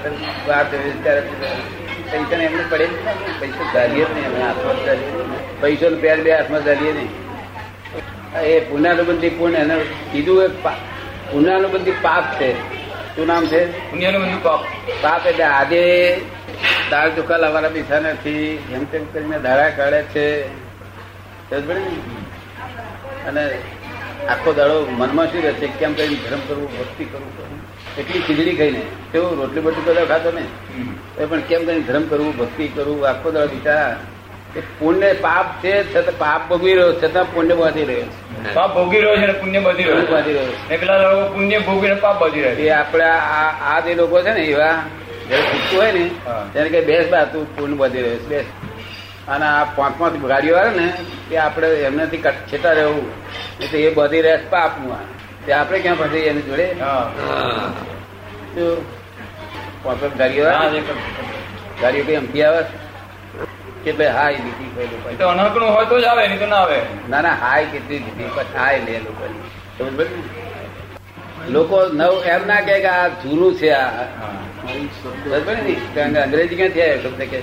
ને 2.38 2.44
એમને 2.44 2.64
પડે 2.70 2.86
પૈસા 3.40 3.66
ધારીએ 3.74 4.04
જ 4.04 4.06
નહીં 4.14 4.26
અમે 4.26 4.40
હાથમાં 4.44 4.84
ધારીએ 4.86 5.24
પૈસો 5.60 5.86
ને. 5.90 5.96
પેર 5.96 6.18
બે 6.24 6.30
હાથમાં 6.32 6.62
ધારીએ 6.64 6.92
નહીં 6.92 7.10
એ 8.42 8.60
પુણ્યાનુબંધી 8.70 9.32
પુણ્ય 9.38 9.58
એને 9.58 9.76
કીધું 10.12 10.42
એ 10.44 10.48
પુણ્યાનુબંધી 11.32 11.96
પાપ 12.02 12.24
છે. 12.40 12.50
શું 13.16 13.26
નામ 13.26 13.46
છે? 13.46 13.62
પુણ્યનું 13.90 14.42
પાપ. 14.42 14.60
પાપ 15.02 15.26
એટલે 15.26 15.44
આજે 15.44 15.82
દાળ 16.90 17.10
ચોખા 17.10 17.36
લાવવાના 17.36 17.68
પૈસા 17.68 18.00
નથી 18.00 18.64
એમ 18.72 18.84
તેમ 18.84 19.04
કરીને 19.12 19.38
ધારા 19.38 19.70
કાઢે 19.78 20.02
છે? 20.02 20.26
અને 23.28 23.42
આખો 24.28 24.50
દાડો 24.52 24.76
મનમાં 24.92 25.26
શું 25.32 25.42
રહેશે 25.42 25.66
કેમ 25.78 25.92
કરીને 25.94 26.16
ધર્મ 26.22 26.40
કરવું 26.48 26.68
ભક્તિ 26.74 27.04
કરવું 27.04 27.58
એટલી 27.98 28.22
ખીચડી 28.22 28.56
ખાઈને 28.56 28.82
કેવું 29.12 29.32
રોટલી 29.40 29.60
બોટલી 29.60 29.86
બધા 29.86 30.06
ખાતો 30.06 30.30
ને? 30.30 30.44
એ 31.18 31.24
પણ 31.24 31.40
કેમ 31.48 31.60
કરીને 31.64 31.82
ધર્મ 31.82 32.04
કરવું 32.08 32.32
ભક્તિ 32.36 32.68
કરવું? 32.68 33.08
આખો 33.08 33.28
દાડો 33.30 33.52
વિચાર 33.54 33.96
એ 34.56 34.62
પુણ્ય 34.78 35.08
પાપ 35.16 35.46
છે 35.62 35.72
છતાં 35.84 36.16
પાપ 36.18 36.40
ભોગવી 36.48 36.74
રહ્યો 36.74 36.92
છે, 36.92 37.06
છતાં 37.06 37.26
પુણ્ય 37.34 37.54
બાંધી 37.54 37.84
રહ્યો. 37.84 38.08
છે 38.44 38.54
પાપ 38.54 38.70
ભોગી 38.74 39.00
રહ્યો 39.00 39.16
છે 39.22 39.34
પુણ્ય 39.40 39.60
બધી 39.60 39.84
રહ્યો 39.84 40.06
બાંધી 40.06 40.34
રહ્યો 40.34 40.78
પેલા 40.80 40.98
લોકો 41.04 41.26
પુણ્ય 41.34 41.58
ભોગવીને 41.60 41.96
પાપ 41.96 42.16
બાંધી 42.20 42.42
રહ્યો 42.42 42.64
એ 42.64 42.70
આપડે 42.70 43.04
આપણે 43.04 43.66
આ 43.66 43.80
જે 43.80 43.94
લોકો 43.94 44.16
છે 44.22 44.32
ને 44.32 44.42
એવા 44.46 44.74
જયારે 45.28 45.46
શીખવું 45.50 45.76
હોય 45.76 45.92
ને 45.92 46.04
ત્યારે 46.52 46.68
કઈ 46.70 46.84
બેસ 46.84 47.06
બાતું 47.10 47.44
પુણ્ય 47.56 47.76
બાંધી 47.76 48.02
રહ્યો 48.02 48.18
છે, 48.18 48.28
બેસ. 48.28 48.46
અને 49.28 49.46
આ 49.46 49.64
પાંચ 49.76 49.94
પાંચ 49.98 50.14
ગાડીઓ 50.24 50.56
આવે 50.56 50.72
ને 50.76 50.86
તે 51.30 51.38
આપણે 51.38 51.68
એમનાથી 51.84 52.18
છેતા 52.18 52.46
છેટા 52.46 52.74
રહેવું 52.74 53.08
એટલે 53.60 53.78
એ 53.82 53.90
બધી 53.92 54.22
રેસ 54.22 54.42
પાપનું 54.50 54.92
આ. 54.92 55.04
તે 55.44 55.52
આપણે 55.54 55.78
ક્યાં 55.80 55.98
ફસાઈ 56.00 56.28
એની 56.28 56.42
જોડે? 56.42 56.66
ગાડીઓ 61.78 62.04
કઈ 62.04 62.16
અમથી 62.16 62.44
આવે? 62.44 62.62
કેટલે 63.84 64.08
હાય 64.08 64.38
લીધી 64.38 64.70
કોઈ 64.74 64.88
લોકો. 64.88 65.08
તો 65.18 65.28
અનહકનું 65.28 65.70
હોય 65.70 65.86
તો 65.86 65.96
જ 65.98 66.06
આવે 66.06 66.22
નહીં 66.24 66.40
તો 66.40 66.46
ના 66.46 66.58
આવે. 66.58 66.78
ના 67.08 67.22
ના 67.22 67.36
હાય 67.36 67.66
કેટલી 67.66 68.00
લીધી 68.00 68.30
પછી 68.34 68.56
હાય 68.56 68.78
લે 68.80 68.94
લોકો 69.00 69.24
સમજ 69.78 70.00
લોકો 71.48 71.78
નવ 71.92 72.14
એમ 72.26 72.42
ના 72.46 72.60
કે 72.62 72.74
આ 72.88 73.08
જૂનું 73.20 73.54
છે 73.54 73.68
આ. 73.74 74.06
કે 75.94 76.00
અંગ્રેજી 76.18 76.56
ક્યાંથી 76.56 76.82
આવ્યો 76.82 77.02
શબ્દ 77.04 77.22
કે? 77.32 77.40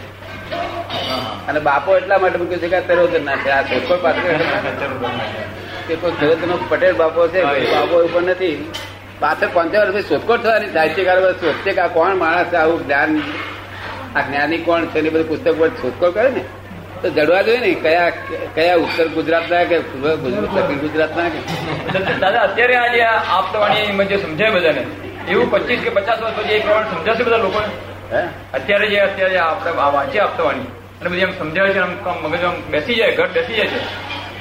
અને 1.48 1.60
બાપો 1.60 1.98
એટલા 1.98 2.18
માટે 2.18 2.38
મૂક્યો 2.38 2.60
છે 2.60 2.68
કે 2.68 2.76
આ 2.76 2.80
તરોદર 2.80 3.22
ના 3.22 3.36
છે. 3.36 3.50
આ 3.50 3.62
શોધખોળ 3.62 3.98
પાછળ 3.98 4.22
કે 5.88 5.96
કોઈ 5.96 6.12
ખેડૂતનો 6.12 6.60
પટેલ 6.70 6.94
બાપો 6.94 7.28
છે. 7.28 7.44
બાપો 7.44 8.04
ઉપર 8.04 8.22
નથી. 8.22 8.72
પાછળ 9.20 9.48
પંચાવન 9.54 9.92
વર્ષ 9.92 10.10
શોધખોળ 10.10 10.38
થવાની 10.38 10.74
સાહિત્યકાર 10.74 11.18
શોધશે 11.22 11.72
કે 11.72 11.82
આ 11.82 11.88
કોણ 11.88 12.16
માણસ 12.16 12.48
છે 12.48 12.56
આવું 12.56 12.86
જ્ઞાન 12.86 13.22
આ 14.16 14.22
જ્ઞાની 14.22 14.58
કોણ 14.58 14.86
છે 14.86 15.02
ને 15.02 15.10
બધું 15.10 15.28
પુસ્તક 15.28 15.60
પર 15.60 15.68
શોધખોળ 15.68 16.12
કરે 16.12 16.30
ને? 16.30 16.44
તો 17.02 17.10
જડવા 17.10 17.42
જોઈએ 17.42 17.60
ને 17.60 17.74
કયા 17.74 18.12
કયા 18.56 18.76
ઉત્તર 18.76 19.08
ગુજરાતના 19.08 19.64
કે 19.64 19.80
દક્ષિણ 19.80 20.78
ગુજરાત 20.78 21.18
ના 21.18 21.30
ગુજરાતના 21.30 21.30
કે 21.30 22.20
દાદા 22.20 22.42
અત્યારે 22.42 22.76
આજે 22.76 23.02
આ 23.02 23.20
આપતવાણી 23.30 24.06
જે 24.06 24.18
સમજાય 24.18 24.52
બધાને. 24.52 24.84
એવું 25.30 25.52
પચીસ 25.52 25.80
કે 25.84 25.90
પચાસ 25.90 26.22
વર્ષ 26.22 26.36
પછી 26.36 26.54
એ 26.54 26.60
પ્રમાણે 26.60 26.90
સમજાશે 26.90 27.24
બધા 27.24 27.38
લોકોને? 27.38 27.68
હે? 28.14 28.22
અત્યારે 28.54 28.88
જે 28.88 29.00
અત્યારે 29.00 29.38
આપણે 29.38 29.72
વાંચીએ 29.72 30.22
આપતવાણી. 30.22 30.68
અને 31.02 31.10
બધી 31.10 31.24
આમ 31.24 31.34
સમજાવે 31.40 31.72
છે 31.74 31.80
આમ 31.80 32.18
મગજ 32.24 32.44
આમ 32.44 32.56
બેસી 32.72 32.96
જાય 32.96 33.16
ઘર 33.16 33.28
બેસી 33.28 33.56
જાય 33.56 33.68
છે. 33.68 33.80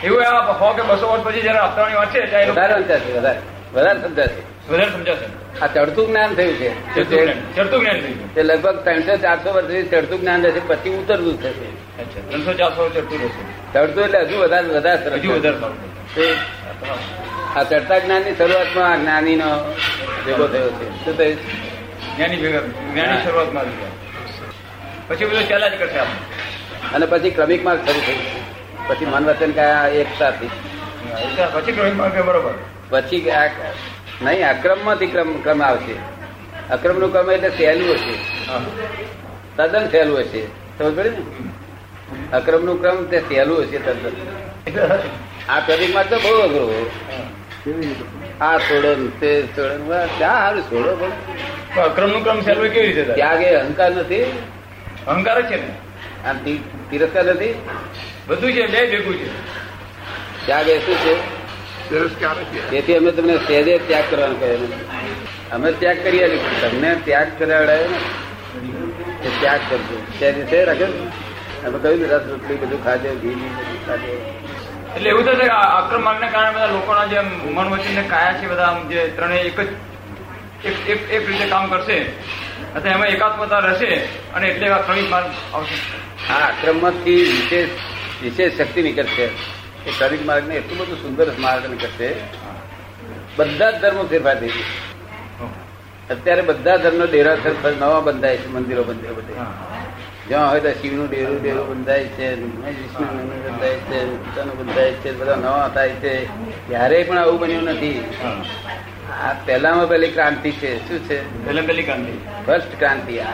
એવું 0.07 0.21
આ 0.27 0.53
સો 0.61 0.67
કે 0.77 0.83
બસો 0.83 1.07
વર્ષ 1.11 1.25
પછી 1.25 1.43
જયારે 1.43 1.59
આપવાની 1.59 1.95
વાત 1.95 2.11
છે 2.15 2.21
વધારે 2.51 2.75
સમજાશે 2.83 3.13
વધારે. 3.19 3.41
વધારે 3.75 4.01
સમજાશે. 4.01 4.41
વધારે 4.69 4.91
સમજાશે. 4.91 5.27
આ 5.63 5.67
ચડતું 5.67 6.07
જ્ઞાન 6.09 6.35
થયું 6.35 6.57
છે. 6.61 6.71
ચડતું 6.95 7.81
જ્ઞાન 7.81 8.01
થયું 8.01 8.17
જ્ઞાન 8.17 8.35
તે 8.35 8.43
લગભગ 8.43 8.77
ત્રણસો 8.85 9.15
ચારસો 9.17 9.49
વર્ષથી 9.53 9.89
ચડતું 9.93 10.19
જ્ઞાન 10.21 10.41
રહેશે 10.45 10.61
પછી 10.69 10.95
ઉતરતું 11.01 11.37
થશે 11.43 11.69
ત્રણસો 12.31 12.53
ચારસો 12.53 12.89
ચડતું 12.89 13.19
રહેશે. 13.23 13.43
ચડતું 13.75 14.03
એટલે 14.05 14.21
હજુ 14.25 14.37
વધારે 14.43 14.69
વધારે 14.69 15.17
હજુ 15.21 15.31
વધારે 15.33 15.57
આ 17.57 17.63
ચડતા 17.63 17.99
જ્ઞાનની 17.99 18.35
શરૂઆતમાં 18.39 18.93
આ 18.93 18.97
જ્ઞાનીનો 18.97 19.49
ભેગો 20.25 20.47
થયો 20.53 20.71
છે. 20.79 20.87
શું 21.05 21.15
થયું? 21.19 21.39
જ્ઞાની 22.17 22.37
ભેગા 22.37 22.63
જ્ઞાની 22.93 23.23
શરૂઆતમાં 23.25 23.67
પછી 25.09 25.25
બધું 25.25 25.49
ચાલ્યા 25.49 25.69
જ 25.69 25.79
કરશે 25.79 25.99
આપણે 25.99 26.46
અને 26.95 27.07
પછી 27.13 27.31
ક્રમિક 27.37 27.65
માર્ગ 27.65 27.81
શરૂ 27.87 28.03
થયું. 28.07 28.21
પછી 28.89 29.07
મન 29.13 29.25
વચન 29.29 29.53
કયા 29.59 29.87
એકતાથી 30.01 30.51
પછી 31.55 31.73
ક્રમિક 31.73 31.97
માર્ગ 32.01 32.17
બરોબર? 32.29 32.55
પછી 32.91 33.31
આ 33.31 33.47
નહીં 34.23 34.49
અક્રમમાંથી 34.51 35.07
ક્રમ 35.15 35.31
ક્રમ 35.45 35.61
આવશે. 35.63 35.97
અક્રમનું 36.75 37.11
ક્રમ 37.13 37.31
એટલે 37.31 37.51
સહેલું 37.51 37.91
હશે. 37.95 38.15
તદ્દન 39.57 39.85
સહેલું 39.93 40.19
હશે. 40.21 40.43
સમજ 40.79 40.97
પડે 40.97 41.11
ને? 41.11 41.23
અક્રમનું 42.39 42.77
ક્રમ 42.83 42.99
તે 43.11 43.19
સહેલું 43.29 43.59
હશે 43.63 43.79
તદ્દન. 43.79 44.15
આ 45.49 45.61
ક્રમિક 45.67 45.91
માર્ગ 45.95 46.09
તો 46.11 46.19
બહુ 46.25 46.33
અઘરો 46.47 46.67
આ 48.41 48.59
છોડો 48.67 48.91
તે 49.21 49.31
છોડો 49.57 49.99
ક્યાં 50.19 50.39
હારું 50.43 50.63
છોડો 50.71 50.93
પણ. 51.01 51.13
અક્રમ 51.77 51.87
અક્રમનું 51.91 52.23
ક્રમ 52.25 52.39
સહેલું 52.41 52.69
કેવી 52.69 52.93
રીતે? 52.93 53.15
ત્યાગ 53.15 53.43
એ 53.43 53.55
અહંકાર 53.63 53.91
નથી. 53.93 54.25
અહંકાર 55.07 55.39
છે 55.43 55.57
ને? 55.57 55.71
આ 56.27 56.33
તિ- 56.33 56.63
તિરસ્કાર 56.91 57.25
નથી? 57.25 57.55
બધું 58.27 58.53
છે 58.53 58.67
બે 58.67 58.91
ભેગું 58.91 59.17
છે. 59.17 59.29
ત્યાગ 60.47 60.69
એ 60.69 60.79
શું 60.79 60.95
છે? 60.95 61.37
તેથી 62.71 62.97
અમે 62.97 63.11
તમને 63.11 63.37
સહેજે 63.37 63.79
ત્યાગ 63.79 64.05
કરવાનું 64.11 64.41
કહ્યું 64.41 64.71
અમે 65.51 65.73
ત્યાગ 65.73 65.97
કરીએ 66.05 66.37
તમને 66.37 66.97
ત્યાગ 67.05 67.27
કરાવડાયો 67.39 67.89
ને 69.25 69.31
ત્યાગ 69.41 69.61
કરજો. 69.71 70.07
સહેજે 70.19 70.43
છે 70.43 70.65
રાખે? 70.65 70.85
અમે 70.85 71.79
કહ્યું 71.79 72.01
ને 72.01 72.07
રસ 72.07 72.21
રોટલી 72.27 72.57
બધું 72.57 72.85
ખાજે 72.85 73.09
ઘી 73.09 73.35
બધું 73.35 73.87
ખાજો 73.87 74.33
એટલે 74.97 75.11
એવું 75.11 75.25
થશે 75.25 75.47
અક્રમ 75.49 76.05
માર્ગને 76.05 76.29
કારણે 76.29 76.51
બધા 76.51 76.67
લોકોના 76.67 77.07
જે 77.07 77.21
મન 77.45 77.69
વચન 77.69 77.95
ને 77.95 78.03
કાયા 78.03 78.33
છે 78.33 78.47
બધા 78.47 78.63
આમ 78.63 78.89
જે 78.89 79.09
ત્રણેય 79.17 79.39
એક 79.39 79.61
જ 79.61 79.69
એક 81.11 81.29
રીતે 81.29 81.47
કામ 81.47 81.67
કરશે. 81.69 82.07
અથવા 82.77 82.93
એમાં 82.93 83.09
એકાત્મતા 83.09 83.61
રહેશે 83.67 83.91
અને 84.35 84.47
એટલે 84.49 84.67
આ 84.71 84.81
ક્રમિક 84.87 85.09
માર્ગ 85.11 85.29
આવશે. 85.55 85.77
આ 86.33 86.41
આક્રમણથી 86.49 87.23
વિશેષ 87.31 87.71
વિશેષ 88.23 88.59
શક્તિ 88.59 88.81
નીકળશે. 88.83 89.27
એ 89.87 89.91
શ્રમિક 89.99 90.23
માર્ગને 90.27 90.55
એટલું 90.55 90.79
બધું 90.79 90.99
સુંદર 91.03 91.27
માર્ગ 91.39 91.71
નીકળશે. 91.71 92.09
બધા 93.37 93.71
જ 93.71 93.81
ધર્મો 93.81 94.03
ફેરફાર 94.11 94.37
થઈ 94.41 94.49
ગયું 94.49 95.55
અત્યારે 96.11 96.43
બધા 96.43 96.77
ધર્મનો 96.77 97.07
ડેરા 97.07 97.37
નવા 97.81 98.01
બંધાય 98.01 98.37
છે 98.37 98.49
મંદિરો 98.49 98.83
મંદિરો 98.89 99.15
બધે. 99.15 99.35
જ્યાં 100.29 100.51
હોય 100.51 100.61
ત્યાં 100.61 100.79
શિવનું 100.83 101.09
ડેરું 101.11 101.39
ડેરું 101.43 101.65
બંધાય 101.71 102.05
છે 102.17 102.29
વિષ્ણુનું 102.43 103.27
બંધાય 103.45 103.77
છે 103.89 103.99
પિતાનું 104.25 104.57
બંધાય 104.59 104.93
છે 105.03 105.11
બધા 105.13 105.37
નવા 105.37 105.69
થાય 105.75 105.93
છે. 106.03 106.15
ક્યારેય 106.69 107.05
પણ 107.05 107.19
આવું 107.19 107.39
બન્યું 107.41 107.65
નથી. 107.65 107.95
આ 109.11 109.33
પહેલામાં 109.47 109.89
પહેલી 109.89 110.11
ક્રાંતિ 110.11 110.51
છે. 110.51 110.89
શું 110.89 110.99
છે? 110.99 111.47
પહેલા 111.47 111.63
પહેલી 111.63 111.83
ક્રાંતિ. 111.83 112.13
ફર્સ્ટ 112.47 112.79
ક્રાંતિ 112.79 113.19
આ 113.19 113.33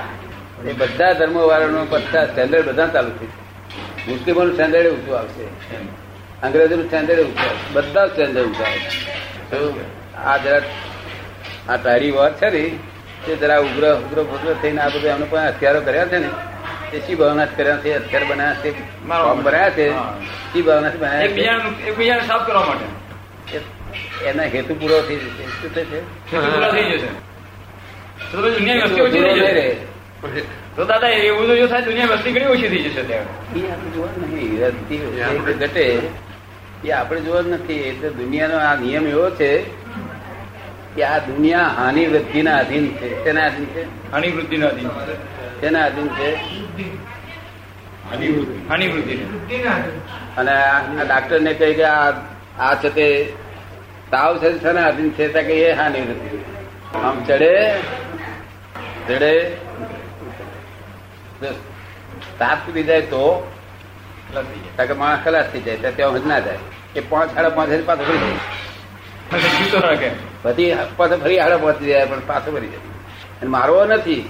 એ 0.66 0.72
બધા 0.72 1.12
ધર્મો 1.12 1.48
વાળાનું 1.48 1.88
બધા 1.88 2.26
સ્ટેન્ડર્ડ 2.26 2.68
બધા 2.68 2.86
ચાલુ 2.86 3.10
થઈ 3.10 3.26
મુસ્લિમોનું 4.08 4.52
સ્ટેન્ડર્ડ 4.52 4.86
ઊંચું 4.86 5.18
આવશે. 5.18 5.44
અંગ્રેજોનું 6.42 6.86
સ્ટેન્ડર્ડ 6.86 7.20
ઊંચું 7.20 7.42
આવશે. 7.42 7.72
બધા 7.72 8.06
સ્ટેન્ડર્ડ 8.06 8.46
ઊંચા 8.46 8.64
આવશે. 8.64 10.16
આ 10.16 10.36
જરા 10.36 10.60
આ 11.68 11.76
તારી 11.76 12.10
વાત 12.10 12.42
છે 12.42 12.50
ને 12.50 12.70
તે 13.26 13.36
જરા 13.36 13.58
ઉગ્ર 13.58 13.94
ઉગ્ર 13.94 14.22
ઉગ્ર 14.22 14.54
થઈને 14.62 14.80
આ 14.80 14.88
બધું 14.88 15.10
એમને 15.10 15.26
પણ 15.30 15.38
હથિયારો 15.38 15.80
કર્યા 15.80 16.04
છે 16.06 16.18
ને 16.18 16.28
તે 16.92 17.00
શી 17.00 17.14
ભાવના 17.14 17.44
કર્યા 17.44 17.76
છે? 17.76 17.96
હથિયાર 17.96 18.24
બનાવ્યા 18.24 18.54
છે? 18.54 18.70
બોમ્બ 19.02 19.42
બનાવ્યા 19.42 19.70
છે? 19.70 19.90
શી 20.52 20.62
ભાવના 20.62 20.90
બનાવ્યા 21.00 21.20
છે? 21.20 21.84
એકબીજાને 21.86 22.26
સાફ 22.26 22.46
કરવા 22.46 22.64
માટે. 22.64 23.81
એના 24.24 24.42
હેતુ 24.42 24.74
પૂરો 24.74 25.00
થઈ 25.00 25.16
જશે. 25.16 25.44
શું 25.44 25.74
થશે? 25.74 26.00
તો 30.76 30.84
દાદા 30.84 31.08
એવું 31.08 31.56
જો 31.56 31.66
થાય 31.66 31.82
દુનિયા 31.82 32.06
વસ્તી 32.06 32.32
ઘણી 32.32 32.46
ઓછી 32.46 32.68
થઈ 32.68 32.82
જશે 32.82 33.02
ત્યારે 33.02 33.60
એ 33.60 33.70
આપણે 33.70 33.90
જોવાનું 33.90 34.34
નહીં. 34.34 34.66
રસ્તી 34.66 34.94
એક 34.94 35.58
ઘટે. 35.58 36.00
એ 36.84 36.90
આપણે 36.90 37.20
જોવાનું 37.20 37.52
નથી. 37.52 37.74
એટલે 37.74 38.10
દુનિયાનો 38.10 38.56
આ 38.56 38.74
નિયમ 38.74 39.06
એવો 39.06 39.30
છે 39.30 39.62
કે 40.94 41.04
આ 41.04 41.18
દુનિયા 41.18 41.62
હાનિ 41.62 42.06
વૃદ્ધિના 42.06 42.56
અધીન 42.56 42.86
છે. 42.86 43.24
તેના 43.24 43.46
અધીન 43.46 43.64
છે? 43.64 44.12
હાનિ 44.12 44.30
વૃદ્ધિ 44.30 44.56
છે. 44.56 45.60
તેના 45.60 45.84
અધીન 45.84 46.08
છે? 46.08 46.30
હાનિ 48.68 48.88
વૃદ્ધિ. 48.88 49.14
અને 50.36 50.50
આ 50.50 50.78
આ 50.78 51.04
ડાક્ટરને 51.06 51.54
કહી 51.54 51.74
કે 51.74 51.84
આ 51.84 52.12
આ 52.58 52.74
છે 52.74 52.88
તે 52.88 53.32
તાવ 54.12 54.38
છે 54.38 54.48
તેના 54.62 54.86
આધીન 54.86 55.10
છે 55.10 55.28
તો 55.34 55.40
કે 55.48 55.54
એ 55.66 55.72
હાનિ 55.72 56.00
નથી. 56.00 56.44
આમ 57.04 57.16
ચડે 57.24 57.52
ચડે. 59.08 59.34
તાપ 62.38 62.58
સુધી 62.66 62.82
જાય 62.88 63.00
તો 63.12 63.22
કે 64.88 64.92
માણસ 64.92 65.24
ખલાસ 65.24 65.46
થઈ 65.52 65.60
જાય 65.60 65.92
ત્યાં 65.92 66.22
જ 66.22 66.26
ના 66.26 66.40
જાય. 66.46 66.58
એ 66.96 67.00
પાંચ 67.08 67.34
સાડા 67.34 67.50
પાંચ 67.56 67.70
પાછો 67.86 68.04
ફરી 68.04 68.20
જાય. 68.24 70.10
બધી 70.44 70.74
પછી 70.96 71.16
ફરી 71.16 71.38
આગળ 71.38 71.58
પહોંચી 71.58 71.86
જાય 71.86 72.06
પણ 72.06 72.20
પાછો 72.26 72.50
ફરી 72.52 72.68
જાય. 72.68 72.84
અને 73.40 73.50
મારવો 73.50 73.80
નથી. 73.84 74.20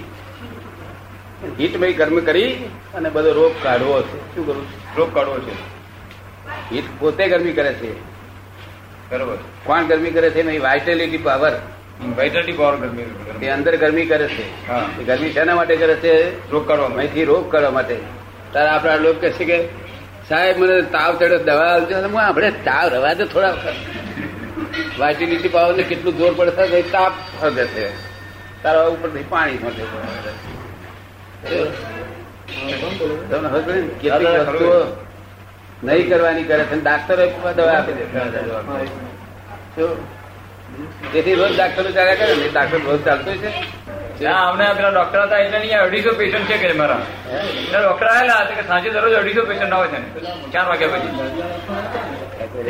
હીટમય 1.59 1.93
કર્મ 1.93 2.17
કરી 2.19 2.47
અને 2.95 3.09
બધો 3.09 3.31
રોગ 3.33 3.53
કાઢવો 3.63 4.01
છે. 4.01 4.17
શું 4.35 4.47
કરવું 4.47 4.65
રોગ 4.97 5.09
કાઢવો 5.15 5.37
છે. 5.39 5.53
હીટ 6.71 6.87
પોતે 6.99 7.27
ગરમી 7.27 7.53
કરે 7.53 7.73
છે. 7.73 8.12
બરોબર. 9.13 9.37
કોણ 9.65 9.87
ગરમી 9.91 10.13
કરે 10.17 10.29
છે 10.35 10.43
નહીં 10.43 10.61
વાઇટેલિટી 10.61 11.23
પાવર 11.29 11.53
વાઇટેલિટી 12.17 12.57
પાવર 12.59 12.75
ગરમી 12.75 13.07
એ 13.41 13.49
અંદર 13.55 13.73
ગરમી 13.83 14.05
કરે 14.05 14.27
છે. 14.27 14.45
ગરમી 15.05 15.31
શેના 15.31 15.55
માટે 15.55 15.75
કરે 15.75 15.95
છે? 15.95 16.13
રોગ 16.51 16.67
કાઢવા 16.67 16.97
અહીંથી 16.97 17.25
રોગ 17.31 17.51
કરવા 17.51 17.71
માટે. 17.71 17.97
તારે 18.53 18.69
આપણા 18.69 18.95
લોક 18.95 19.21
કહે 19.21 19.29
છે 19.31 19.45
કે 19.45 19.59
સાહેબ 20.29 20.57
મને 20.57 20.81
તાવ 20.95 21.11
ચડ્યો 21.19 21.43
દવા 21.49 21.69
આવજો 21.73 21.95
હું 22.07 22.21
આપણે 22.21 22.49
તાવ 22.69 22.85
રવા 22.95 23.13
દે 23.19 23.25
થોડા 23.25 23.51
વખત. 23.51 23.77
વાઇટિલિટી 24.99 25.53
પાવર 25.57 25.75
ને 25.75 25.83
કેટલું 25.83 26.17
જોર 26.17 26.33
પડશે 26.37 26.81
તાપ 26.91 27.13
હગે 27.43 27.65
છે. 27.65 27.85
તારા 28.63 28.87
ઉપરથી 28.95 29.25
પાણી 29.29 29.59
મળે. 29.63 29.83
તમને 33.29 33.49
ખબર 33.49 33.75
કેટલી 34.01 34.37
વસ્તુઓ 34.39 34.77
નહીં 35.87 36.05
કરવાની 36.09 36.47
કરે 36.49 36.63
છે. 36.71 36.75
ડાક્ટરો 36.85 37.25
દવા 37.57 37.75
આપી 37.77 37.95
દે? 37.97 38.03
તેથી 41.13 41.35
રોજ 41.41 41.53
ડાક્ટરો 41.55 41.89
ચાલ્યા 41.97 42.19
કરે 42.19 42.35
ને 42.41 42.47
ડાક્ટર 42.53 42.79
રોજ 42.89 43.01
ચાલતો 43.07 43.31
છે. 43.41 43.51
અમને 44.31 44.65
પેલા 44.77 44.93
ડોક્ટર 44.95 45.19
હતા 45.25 45.39
એટલે 45.45 45.57
અહીંયા 45.59 45.85
અઢીસો 45.87 46.11
પેશન્ટ 46.19 46.47
છે 46.49 46.57
કે 46.61 46.67
મારા. 46.81 47.01
એટલે 47.63 47.79
ડોક્ટર 47.83 48.07
આવેલા 48.11 48.39
હતા 48.43 48.57
કે 48.59 48.63
સાંજે 48.69 48.89
દરરોજ 48.95 49.15
અઢીસો 49.21 49.43
પેશન્ટ 49.49 49.73
આવે 49.77 49.87
છે 49.93 49.99
ચાર 50.53 50.65
વાગ્યા 50.69 50.99
પછી. 51.01 51.11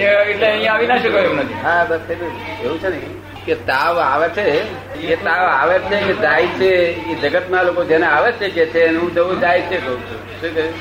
એટલે 0.04 0.48
અહીંયા 0.48 0.74
આવી 0.76 0.90
ના 0.92 1.02
શકાય 1.04 1.28
એમ 1.34 1.38
નથી. 1.44 1.60
હા 1.66 1.84
બસ 1.90 2.02
એવું 2.64 2.80
છે 2.82 2.90
ને. 2.94 3.00
કે 3.46 3.56
તાવ 3.70 3.96
આવે 4.08 4.28
છે 4.36 4.44
એ 5.14 5.16
તાવ 5.26 5.46
આવે 5.52 5.76
છે 5.90 5.98
કે 6.08 6.14
જાય 6.24 6.50
છે 6.60 6.72
એ 7.12 7.14
જગતના 7.22 7.64
લોકો 7.68 7.82
જેને 7.92 8.08
આવે 8.16 8.30
છે 8.40 8.48
કે 8.56 8.64
છે 8.74 8.82
એનું 8.90 9.10
જવું 9.16 9.38
જાય 9.44 9.62
છે 9.70 9.78
કહું 9.86 10.00
છું 10.08 10.20
શું 10.42 10.52
કહ્યું 10.56 10.74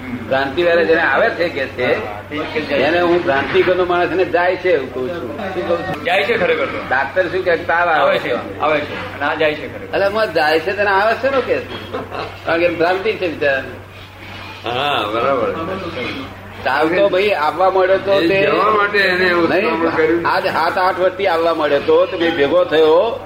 ભ્રાંતિ 0.00 0.62
વાળા 0.62 0.82
જેને 0.82 1.02
આવે 1.02 1.30
છે 1.30 1.48
કે 1.48 1.66
છે 1.66 2.74
એને 2.74 3.00
હું 3.00 3.24
ભ્રાંતિ 3.24 3.62
કરનો 3.62 3.84
માણસ 3.84 4.10
ને 4.10 4.24
જાય 4.24 4.56
છે 4.56 4.70
એવું 4.70 4.94
કઉ 4.94 5.08
છું 5.08 5.38
શું 5.54 5.68
કહું 5.68 5.78
છું. 5.86 6.04
જાય 6.04 6.22
છે 6.22 6.34
ખરેખર 6.34 6.66
તો. 6.66 6.78
ડાક્ટર 6.88 7.28
શું 7.28 7.44
કે 7.44 7.56
તાવ 7.56 7.88
આવે 7.88 8.18
છે. 8.18 8.32
આવે 8.60 8.80
છે. 8.80 8.94
ના 9.20 9.34
જાય 9.34 9.54
છે 9.54 9.66
ખરેખર. 9.68 9.94
એટલે 9.94 10.06
હું 10.06 10.32
જાય 10.34 10.60
છે 10.60 10.72
તેને 10.72 10.90
આવે 10.90 11.14
છે 11.14 11.30
ને 11.30 11.40
કે? 11.40 11.58
કારણ 12.46 12.60
કે 12.60 12.68
ભ્રાંતિ 12.68 13.12
છે 13.12 13.28
બિચારાને. 13.28 13.72
હા 14.64 15.02
બરાબર. 15.12 15.48
તાવ 16.64 16.88
તો 16.96 17.08
ભાઈ 17.08 17.32
આવવા 17.46 17.70
મળ્યો 17.70 17.98
તો 17.98 18.20
તે 18.28 18.38
આજ 20.24 20.46
સાત 20.46 20.78
આઠ 20.78 20.98
વર્ષથી 21.00 21.26
આવવા 21.26 21.54
મળ્યો 21.54 21.80
તો 21.80 22.06
તો 22.06 22.18
મેં 22.18 22.36
ભેગો 22.36 22.64
થયો. 22.64 23.20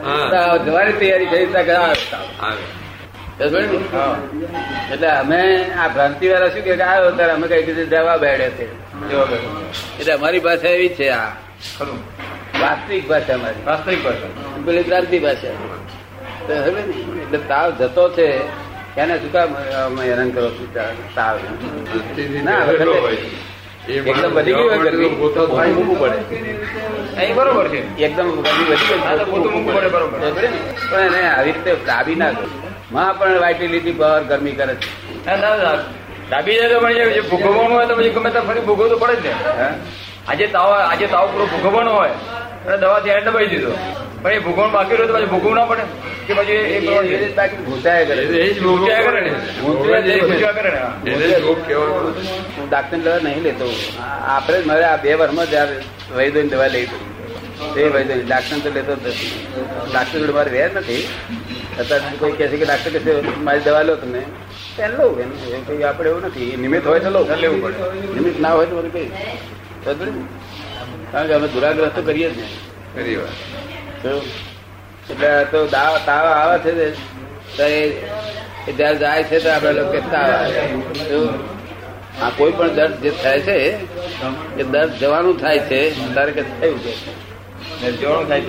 જવાની 0.66 0.92
તૈયારી 0.92 1.26
થઈ 1.26 1.46
ત્યાં 1.46 1.80
આવે? 1.80 2.62
એટલે 3.40 5.09
અમે 5.09 5.64
આ 5.78 5.88
ભ્રાંતિ 5.88 6.28
વાળા 6.28 6.49
શું 6.49 6.62
કે 6.62 6.83
આવ્યો 6.83 7.11
ત્યારે 7.11 7.33
અમે 7.33 7.47
કઈ 7.49 7.62
રીતે 7.62 7.85
દવા 7.85 8.16
બેડે 8.16 8.49
છે. 8.50 8.66
એટલે 10.00 10.12
અમારી 10.12 10.38
ભાષા 10.38 10.68
એવી 10.68 10.88
છે 10.88 11.09
આ. 11.09 11.28
ખરું. 11.78 11.99
વાસ્તવિક 12.61 13.09
ભાષા 13.09 13.35
અમારી. 13.35 13.62
વાસ્તવિક 13.66 14.04
ભાષા. 14.04 14.30
પેલી 14.66 14.83
ક્રાંતિ 14.83 15.18
ભાષા. 15.18 15.54
એટલે 17.23 17.38
તાવ 17.49 17.71
જતો 17.71 18.09
છે 18.11 18.28
એને 18.97 19.18
શું 19.18 19.33
કામ 19.33 19.54
અમે 19.87 20.02
હેરાન 20.11 20.30
કરો 20.30 20.50
છો 20.50 20.66
તાવ. 21.14 21.37
ના, 22.45 22.61
એકદમ 23.88 24.30
વધી 24.30 24.52
ગઈ 24.52 24.68
હોય 24.68 24.78
ગરમી. 24.78 25.09
મૂકવું 25.09 25.99
પડે. 26.00 27.33
બરોબર 27.33 27.68
છે. 27.68 27.80
એકદમ 28.04 28.28
ગરમી 28.30 28.64
વધી 28.71 28.88
ગઈ? 28.88 30.59
પણ 30.90 31.00
એને 31.00 31.21
આવી 31.30 31.52
રીતે 31.52 31.75
દાબી 31.87 32.14
ના 32.14 32.30
કરો 32.30 32.67
માં 32.90 33.18
પણ 33.18 33.71
લીધી 33.71 33.92
બહાર 33.92 34.21
ગરમી 34.25 34.54
કરે 34.54 34.75
છે 34.76 35.37
દાબી 36.31 36.57
જાય 36.57 36.68
તો 36.70 36.81
પણ 36.81 37.14
જે 37.14 37.22
ભોગવવાનું 37.22 37.72
હોય 37.72 37.87
તો 37.87 37.94
પછી 37.94 38.12
ગમે 38.12 38.31
ત્યાં 38.31 38.48
ફરી 38.48 38.61
ભોગવવું 38.61 38.90
તો 38.90 38.96
પડે 38.96 39.16
જ 39.16 39.27
ને 39.27 39.68
આજે 40.29 40.44
તાવ 40.48 40.70
આજે 40.83 41.07
તાવ 41.07 41.27
પૂરો 41.33 41.46
ભોગવવાનો 41.55 41.92
હોય 41.92 42.14
અને 42.66 42.77
દવાથી 42.77 43.11
એને 43.11 43.22
દબાઈ 43.22 43.48
દીધો 43.48 43.72
પણ 44.22 44.33
એ 44.33 44.40
ભૂગવણ 44.40 44.70
બાકી 44.70 44.96
રહ્યું 44.96 45.11
તો 45.11 45.16
પછી 45.16 45.31
ભોગવવું 45.31 45.55
ના 45.55 45.66
પડે 45.66 45.85
કે 46.27 46.33
પછી. 46.35 46.61
જ 46.81 47.35
બાકી 47.35 47.61
ભૂસાયા 47.66 48.09
કરે. 48.09 48.22
એ 48.38 48.48
જ 48.48 48.59
ભોગવવું 48.61 48.88
કરે 49.07 49.20
ને. 49.20 49.31
જ. 50.03 50.20
ભૂખ્યા 50.20 50.55
કરે 50.55 50.70
ને 50.70 50.79
હા. 50.79 50.92
જ 51.66 52.64
ડાક્ટર 52.66 52.98
દવા 52.98 53.18
નહીં 53.18 53.42
લેતો 53.42 53.66
આપણે 54.29 54.59
જ 54.59 54.66
મારે 54.66 54.85
આ 54.85 54.96
બે 54.98 55.11
વર્ષમાં 55.14 55.48
જયારે 55.48 55.77
વૈદ્યની 56.16 56.51
દવા 56.51 56.68
લઈ 56.68 56.87
તે 57.74 57.83
વૈદ્ય 57.90 58.14
ડાક્ટર 58.22 58.59
તો 58.61 58.70
લેતો 58.70 58.92
જ 58.96 59.07
નથી 59.07 59.31
ડાક્ટર 59.88 60.16
જોડે 60.18 60.33
મારે 60.33 60.51
વેર 60.51 60.70
નથી 60.74 61.03
અત્યારે 61.78 62.16
કોઈ 62.18 62.32
કહે 62.32 62.46
છે 62.48 62.56
કે 62.56 62.64
ડાક્ટર 62.64 62.90
કહેશે 62.90 63.40
મારી 63.46 63.60
દવા 63.60 63.82
લો 63.82 63.94
તમે. 63.96 64.20
એને 64.78 64.96
લઉં 64.98 65.20
એમ. 65.20 65.30
કઈ 65.66 65.82
આપણે 65.82 66.08
એવું 66.10 66.22
નથી. 66.22 66.56
નિમિત્ત 66.56 66.86
હોય 66.86 67.00
તો 67.00 67.10
લઉં. 67.10 67.24
લેવું 67.40 67.62
પડે. 67.62 67.76
નિમિત્ત 68.14 68.40
ના 68.40 68.52
હોય 68.52 68.66
તો 68.66 68.74
મને 68.76 68.88
કઈ. 68.88 69.10
કારણ 71.12 71.26
કે 71.26 71.32
અમે 71.34 71.48
દુરાગ્રસ્ત 71.48 71.94
તો 71.94 72.02
કરીએ 72.02 72.30
જ 72.30 72.36
ને 72.38 73.16
વાત. 73.16 73.36
તો 74.02 74.10
એટલે 75.10 75.30
તો 75.52 75.66
દાવ 75.66 75.92
તાવ 76.06 76.26
આવે 76.32 76.56
છે 76.64 76.90
તો 77.56 77.64
એ 77.64 78.72
જયારે 78.72 78.96
જાય 78.96 79.22
છે 79.22 79.38
તો 79.44 79.48
આપડે 79.50 79.72
લોકો 79.72 79.98
તાવ 80.10 80.30
આવે. 80.30 80.60
તો 81.10 81.18
આ 82.22 82.30
કોઈ 82.38 82.52
પણ 82.52 82.74
દર્દ 82.74 82.94
જે 83.02 83.10
થાય 83.22 83.40
છે 83.40 83.56
એ 84.60 84.62
દર્દ 84.62 84.90
જવાનું 85.00 85.40
થાય 85.40 85.58
છે 85.58 85.80
તારે 86.14 86.32
કે 86.32 86.42
થયું 86.42 86.78
છે? 86.84 86.92
જવાનું 87.78 88.28
થાય 88.28 88.40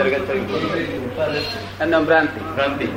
ભ્રાંતિ. 2.05 2.87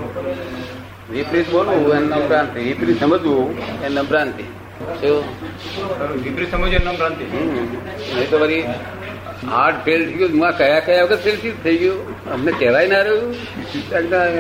વિપરીત 1.11 1.49
બોલવું 1.51 1.95
એમ 1.95 2.05
નમ્રાંતિ 2.09 2.61
વિપરીત 2.61 3.01
સમજવું 3.01 3.41
એ 3.85 3.89
નમ્રાંતિ. 3.89 4.45
વિપરીત 6.25 6.51
સમજવું 6.51 6.85
નમ્રાંતિ 6.85 7.25
નામ 7.25 7.49
નહીં 8.17 8.31
તો 8.31 8.39
વળી 8.39 8.63
હાર્ટ 9.51 9.77
ફેલ 9.85 10.05
થઈ 10.07 10.13
ગયું. 10.13 10.39
માં 10.39 10.53
કયા 10.59 10.81
કયા 10.81 11.05
વખત 11.05 11.21
ફેલ 11.25 11.37
થઈ 11.65 11.77
ગયું? 11.77 11.99
અમને 12.33 12.53
કહેવાય 12.53 12.87
ના 12.87 13.01
રહ્યું. 13.01 13.35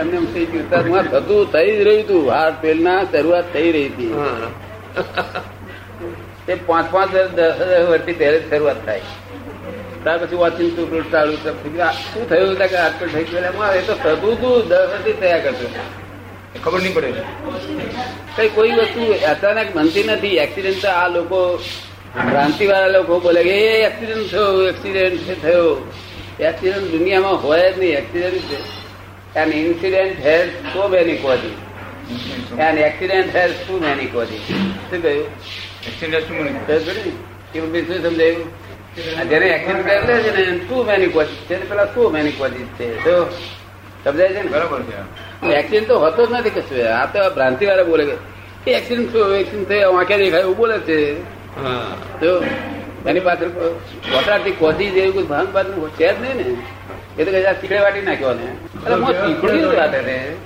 એમને 0.00 0.16
એમ 0.16 0.26
થઈ 0.34 0.46
ગયું. 0.46 0.90
માં 0.90 1.02
થતું 1.02 1.52
થઈ 1.52 1.70
જ 1.76 1.80
રહ્યું 1.80 2.04
હતું 2.04 2.22
હાર્ટ 2.30 2.62
ફેલ 2.62 2.78
ના 2.82 3.04
શરૂઆત 3.04 3.44
થઈ 3.52 3.72
રહી 3.72 3.88
હતી. 3.88 4.10
હા. 4.12 4.50
તે 6.46 6.54
પાંચ 6.54 6.86
પાંચ 6.92 7.08
દસ 7.12 7.88
વર્ષથી 7.88 8.12
ત્યારે 8.12 8.38
જ 8.38 8.50
શરૂઆત 8.50 8.86
થાય. 8.86 9.00
ત્યાર 10.04 10.18
પછી 10.18 10.36
વોચિંગ 10.36 10.70
ચાલુ 11.12 11.36
તો 11.44 11.50
થઈ 11.52 11.70
ગયું. 11.70 11.88
આ 11.88 11.92
શું 11.92 12.28
થયું? 12.28 12.56
કે 12.56 12.76
આજકાલ 12.76 13.08
થઈ 13.08 13.24
ગયું 13.24 13.44
એમાં 13.44 13.74
એ 13.74 13.82
તો 13.82 13.94
થતું 13.94 14.32
હતું 14.32 14.68
દર 14.68 14.88
વર્ષથી 14.88 15.12
થયા 15.20 15.38
કરતું 15.38 15.70
ખબર 16.64 16.80
નહીં 16.80 16.94
પડે. 16.94 17.12
કઈ 18.36 18.48
કોઈ 18.48 18.70
વસ્તુ 18.70 19.02
અચાનક 19.30 19.68
બનતી 19.76 20.04
નથી. 20.04 20.36
એક્સિડન્ટ 20.44 20.84
આ 20.86 21.08
લોકો 21.08 21.38
ક્રાંતિવાળા 22.30 22.92
લોકો 22.98 23.20
બોલે 23.20 23.42
કે 23.42 23.54
એ 23.66 23.82
એક્સિડન્ટ 23.86 24.30
થયો 24.30 24.68
એક્સિડન્ટ 24.68 25.42
થયો. 25.42 25.90
એક્સિડન્ટ 26.40 26.90
દુનિયામાં 26.90 27.42
હોય 27.44 27.72
જ 27.72 27.78
નહીં. 27.78 27.96
Accident 27.98 29.36
an 29.36 29.52
incident 29.52 30.26
has 30.26 30.48
so 30.72 30.88
many 30.88 31.16
causes 31.16 31.54
an 32.58 32.78
accident 32.78 33.36
has 33.36 33.54
too 33.60 33.78
many 33.80 34.06
causes 34.06 34.42
શું 34.90 35.02
કહ્યું? 35.02 35.26
એક્સિડન્ટ 35.88 36.24
શું 36.26 37.86
શું 37.86 38.02
સમજાયું? 38.02 38.44
જેને 38.96 39.46
એક્સિડન્ટ 39.46 39.86
કરેલો 39.86 40.22
છે 40.22 40.50
ને 40.50 40.58
ટુ 40.58 40.84
મેની 40.84 41.08
છે 41.48 41.68
પેલા 41.68 41.84
સો 41.84 42.10
મેની 42.10 42.32
છે. 42.78 43.04
તો 43.04 43.30
સમજાય 44.04 44.28
છે 44.28 44.42
ને? 44.42 44.48
બરાબર 44.48 44.82
છે. 44.82 45.46
એક્સિડન્ટ 45.46 45.88
તો 45.88 45.98
હોતો 45.98 46.26
જ 46.26 46.32
નથી 46.32 46.50
કશું. 46.50 46.98
આ 46.98 47.06
તો 47.06 47.34
ભ્રાંતિ 47.34 47.66
વાળા 47.66 47.82
બોલે 47.82 48.04
કે 48.04 48.70
એ 48.70 48.74
એક્સિડન્ટ 48.74 49.12
થયો 49.12 49.34
એક્સિડન્ટ 49.34 49.68
થયો 49.68 49.90
આંખે 49.90 50.16
દેખાય 50.16 50.40
એવું 50.40 50.56
બોલે 50.56 50.78
છે. 50.78 50.98
તો 52.20 52.44
એની 53.06 53.20
પાછળ 53.20 53.46
વટારથી 54.16 54.50
કોધી 54.50 54.90
જેવું 54.90 55.14
કોઈ 55.14 55.22
ભાંગ 55.22 55.48
બાદ 55.48 55.88
છે 55.88 56.16
જ 56.16 56.20
નહીં 56.20 56.36
ને. 56.36 56.56
એ 57.18 57.24
તો 57.24 57.30
કઈ 57.30 57.42
શીખડે 57.42 57.78
વાટી 57.78 58.02
નાખ્યો 58.02 58.32
ને. 58.32 58.46
અરે 58.86 58.94
હું 58.94 59.12
શીખડી 59.12 59.64
વાત 59.64 59.94
ને. 60.06 60.36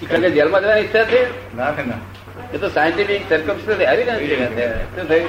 શીખડ 0.00 0.26
જેલમાં 0.26 0.60
જવાની 0.60 0.80
ઈચ્છા 0.80 1.04
છે? 1.04 1.22
ના 1.56 1.74
એ 2.54 2.58
તો 2.58 2.68
સાયન્ટિફિક 2.68 3.22
સરકમસ્ટન્સ 3.28 3.86
આવી 3.86 4.04
નથી 4.04 5.26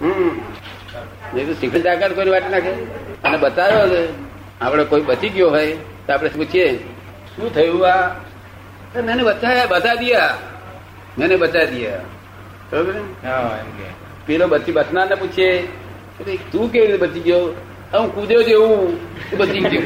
હમ. 0.00 0.30
નહીં 1.34 1.46
તો 1.46 1.54
સિંગલ 1.60 1.80
ડાકર 1.82 2.10
કોઈ 2.12 2.30
વાત 2.34 2.46
નાખે? 2.50 2.72
અને 3.24 3.36
બતાવ્યો 3.36 3.86
છે. 3.88 4.02
આપડે 4.60 4.84
કોઈ 4.84 5.00
બચી 5.00 5.28
ગયો 5.28 5.50
હોય 5.50 5.72
તો 6.06 6.12
આપડે 6.12 6.28
પૂછીએ 6.28 6.66
શું 7.32 7.48
થયું 7.54 7.82
આ? 7.92 7.96
મેને 9.06 9.22
બતાયા 9.22 9.66
બતા 9.66 9.94
દિયા. 9.94 10.34
મેને 11.18 11.36
બતા 11.36 11.64
દિયા. 11.64 12.00
બરોબર 12.70 12.94
પેલો 14.26 14.46
બચી 14.48 14.72
બચનાર 14.72 15.06
ને 15.10 15.14
પૂછીએ 15.14 15.50
તું 16.52 16.72
કેવી 16.72 16.86
રીતે 16.86 16.98
બચી 17.04 17.20
ગયો? 17.20 17.42
હું 17.94 18.14
કૂદ્યો 18.14 18.42
જેવું 18.42 18.98
બચી 19.38 19.60
ગયો. 19.60 19.82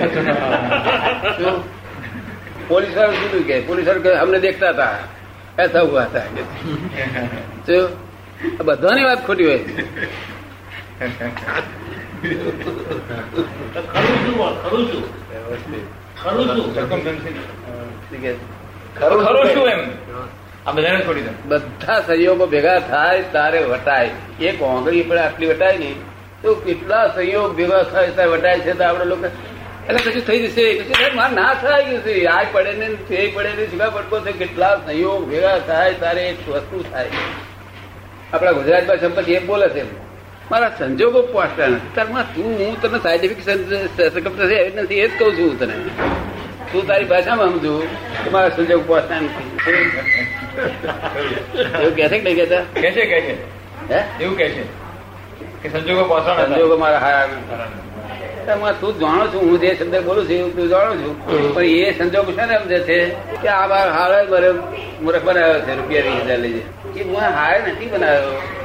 પોલીસ 2.69 2.97
વાળું 2.97 3.17
કીધું 3.21 3.45
કે? 3.47 3.61
પોલીસ 3.61 3.87
વાળું 3.87 4.21
અમને 4.21 4.39
દેખતા 4.41 4.71
હતા. 4.71 4.97
એ 5.59 5.67
થવું 5.69 6.01
હતા 6.01 6.27
બધાની 8.65 9.05
વાત 9.05 9.21
ખોટી 9.27 9.47
હોય. 9.47 9.61
બધા 21.49 22.01
સંયોગો 22.01 22.47
ભેગા 22.47 22.79
થાય 22.79 23.23
તારે 23.23 23.65
વટાય. 23.65 24.11
એક 24.41 24.63
ઓંગળી 24.63 25.03
પણ 25.03 25.19
આટલી 25.19 25.47
વટાય 25.47 25.79
ને 25.79 25.95
તો 26.43 26.55
કેટલા 26.55 27.09
સંયોગ 27.09 27.57
ભેગા 27.57 27.83
થાય 27.83 28.11
ત્યારે 28.11 28.31
વટાય 28.31 28.61
છે 28.61 28.73
તો 28.73 28.85
આપડે 28.85 29.05
લોકો 29.05 29.27
એટલે 29.89 30.11
કશું 30.11 30.23
થઈ 30.27 30.47
જશે. 30.47 30.79
કશું 30.79 31.35
ના 31.35 31.55
થાય 31.55 31.85
જશે 31.85 32.27
આ 32.27 32.45
પડે 32.53 32.73
ને 32.73 32.89
તે 32.89 33.33
પડે 33.35 33.49
ને 33.49 33.67
શીખા 33.67 33.91
પડકો 33.91 34.21
છે. 34.21 34.33
કેટલા 34.33 34.77
સંયોગ 34.77 35.31
ભેગા 35.31 35.59
થાય 35.59 35.95
તારે 35.95 36.29
એક 36.29 36.49
વસ્તુ 36.49 36.85
થાય. 36.93 37.11
આપણા 38.33 38.53
ગુજરાતમાં 38.53 38.97
સંપત્તિ 38.97 39.33
એ 39.33 39.39
બોલે 39.39 39.69
છે 39.69 40.12
મારા 40.51 40.73
સંજોગો 40.79 41.21
પહોંચતા 41.33 41.67
નથી 41.67 41.95
તારમાં 41.95 42.27
તું 42.35 42.51
હું 42.59 42.75
તને 42.83 42.99
સાયન્ટિફિક 42.99 43.41
એવી 43.49 44.83
નથી 44.83 45.01
એ 45.05 45.09
જ 45.09 45.11
કહું 45.19 45.33
છું 45.39 45.59
તને. 45.59 45.75
તું 46.73 46.87
તારી 46.87 47.05
ભાષામાં 47.05 47.49
સમજુ 47.49 47.73
કે 48.25 48.29
મારા 48.31 48.49
સંજોગ 48.57 48.83
પહોંચતા 48.87 49.21
નથી. 49.21 49.47
એવું 51.81 51.95
કે 51.97 52.09
છે 52.09 52.19
કે 52.19 52.25
નહીં 52.25 52.37
કહેતા 52.37 52.63
કે 52.75 52.89
છે 52.97 53.05
કે 53.11 53.19
છે. 53.27 53.35
હે? 53.91 54.01
એવું 54.21 54.37
કે 54.37 54.47
છે 54.49 54.65
કે 55.63 55.69
સંજોગો 55.69 56.05
પહોંચતા 56.05 56.47
સંજોગો 56.47 56.77
મારા 56.77 56.99
હારા 56.99 58.73
તું 58.81 58.99
જાણો 58.99 59.27
છું 59.27 59.41
હું 59.49 59.61
જે 59.61 59.75
શબ્દ 59.75 60.05
બોલું 60.05 60.25
છું 60.29 60.57
તું 60.57 60.69
જાણો 60.69 60.93
છું. 60.95 61.15
પણ 61.55 61.63
એ 61.63 61.95
સંજોગ 61.99 62.27
છે 62.39 62.45
ને 62.47 62.57
સમજે 62.59 62.79
છે? 62.89 62.99
કે 63.43 63.49
આ 63.49 63.67
બાર 63.67 63.87
હારે 63.99 64.19
મારે 64.31 64.51
મૂર્ખ 65.03 65.25
બનાવ્યો 65.25 65.61
છે 65.61 65.73
રૂપિયા 65.79 66.03
વીસ 66.03 66.25
હજાર 66.27 66.39
લઈ 66.39 66.53
જાય. 66.53 67.01
એ 67.01 67.03
હું 67.05 67.21
હારે 67.39 67.59
નથી 67.73 67.87
બનાવ્યો. 67.87 68.62